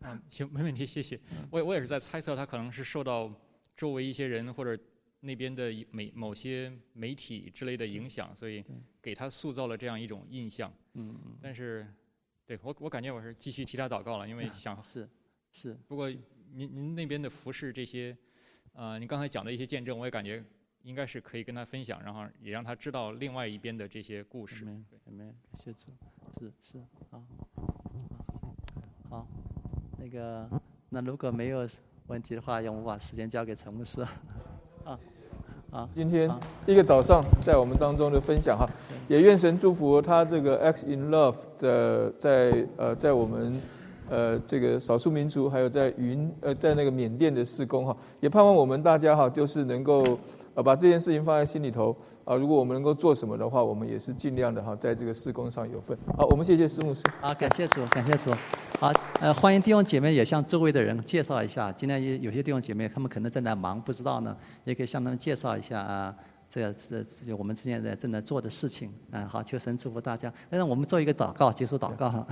[0.00, 1.20] 嗯，行，没问题，谢谢。
[1.50, 3.30] 我我也是在猜测他可能是受到。
[3.80, 4.78] 周围一些人或者
[5.20, 8.62] 那边的媒某些媒体之类的影响，所以
[9.00, 10.70] 给他塑造了这样一种印象。
[10.92, 11.38] 嗯嗯。
[11.40, 11.86] 但是，
[12.44, 15.08] 对我我感觉我是继续替他祷告了，因为想是
[15.50, 15.74] 是。
[15.88, 16.20] 不过您
[16.70, 18.14] 您那边的服饰这些，
[18.74, 20.44] 呃，您刚才讲的一些见证，我也感觉
[20.82, 24.62] 应该是可以跟他分享，然后也让他知道另外一边的这些故事。
[24.62, 25.90] 没没，谢主，
[26.38, 26.78] 是是
[27.08, 27.26] 啊。
[29.08, 29.26] 好，
[29.98, 30.50] 那个
[30.90, 31.66] 那如果没有。
[32.10, 34.02] 问题的话，让我们把时间交给陈牧师。
[34.84, 34.98] 啊，
[35.70, 36.28] 啊，今天
[36.66, 38.66] 一个早上在我们当中的分享哈，
[39.06, 43.60] 也愿神祝福他这个 X in Love 的在呃在我们
[44.08, 50.02] 呃这个少数民族，还有在云呃在那个缅甸的施工哈，也盼望我们大家哈就是能够
[50.62, 51.96] 把这件事情放在心里头。
[52.24, 55.98] 啊，如果我们能够做什么的话，我们也是尽量的哈，在这个施工上有份。
[56.16, 57.02] 好，我们谢谢师牧师。
[57.20, 58.30] 好，感谢主，感谢主。
[58.78, 61.72] 好，呃，欢迎弟兄姐妹也向周围的人介绍一下。
[61.72, 66.14] 今天有有些弟兄姐妹，他们可能正在忙，不知道呢，也可以向他们介绍一下啊。
[66.48, 70.32] 这是是我们之间在正在做的事情，嗯，好，求神祝福大家。
[70.50, 72.26] 那让我们做一个祷告，结束祷告哈。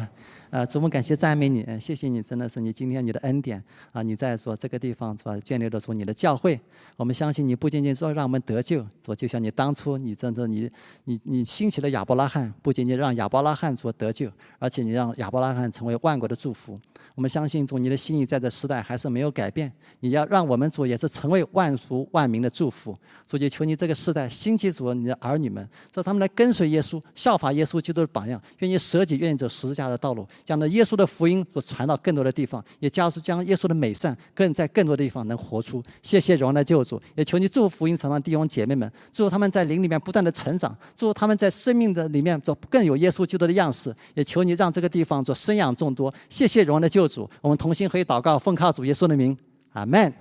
[0.51, 4.03] 呃，主，我们感谢赞美你，谢谢你，真的是你今天你的恩典啊！
[4.03, 6.61] 你在说这个地方是吧，建立了出你的教会。
[6.97, 10.71] 我们相信你不仅仅说让我们得救，说就像你当初你真的你
[11.05, 16.79] 你你兴起了亚伯拉罕，不仅仅让亚伯拉罕做得救，而且你让亚伯拉罕成为万国的祝福。
[17.15, 22.97] 我们相信主你的心意在这时代还是没有改变，你要让我们主也是成为万族万民的祝福。
[23.27, 24.09] 主就求你这个时。
[24.09, 35.83] 代兴起主你的儿女们，让他们来跟随耶稣，效法耶稣基督的榜样，愿意舍己，愿意走十字架的道路，将那耶稣的福音所传到更多的地方，也加速将耶稣的美善更在更多的地方能活出。
[36.03, 46.13] 谢谢荣耀的救主，也求你祝福福音场上弟兄姐妹们，祝福他们在灵里面不断的成长，祝福他们在生命的里面做更有耶稣基督的样式，也求你让这个地方做生养众多。
[46.29, 49.37] 谢谢荣耀的救主，我们同心合一祷告，奉靠主耶稣的名，
[49.73, 50.13] 阿门。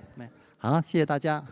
[0.58, 1.44] 好，谢谢大家。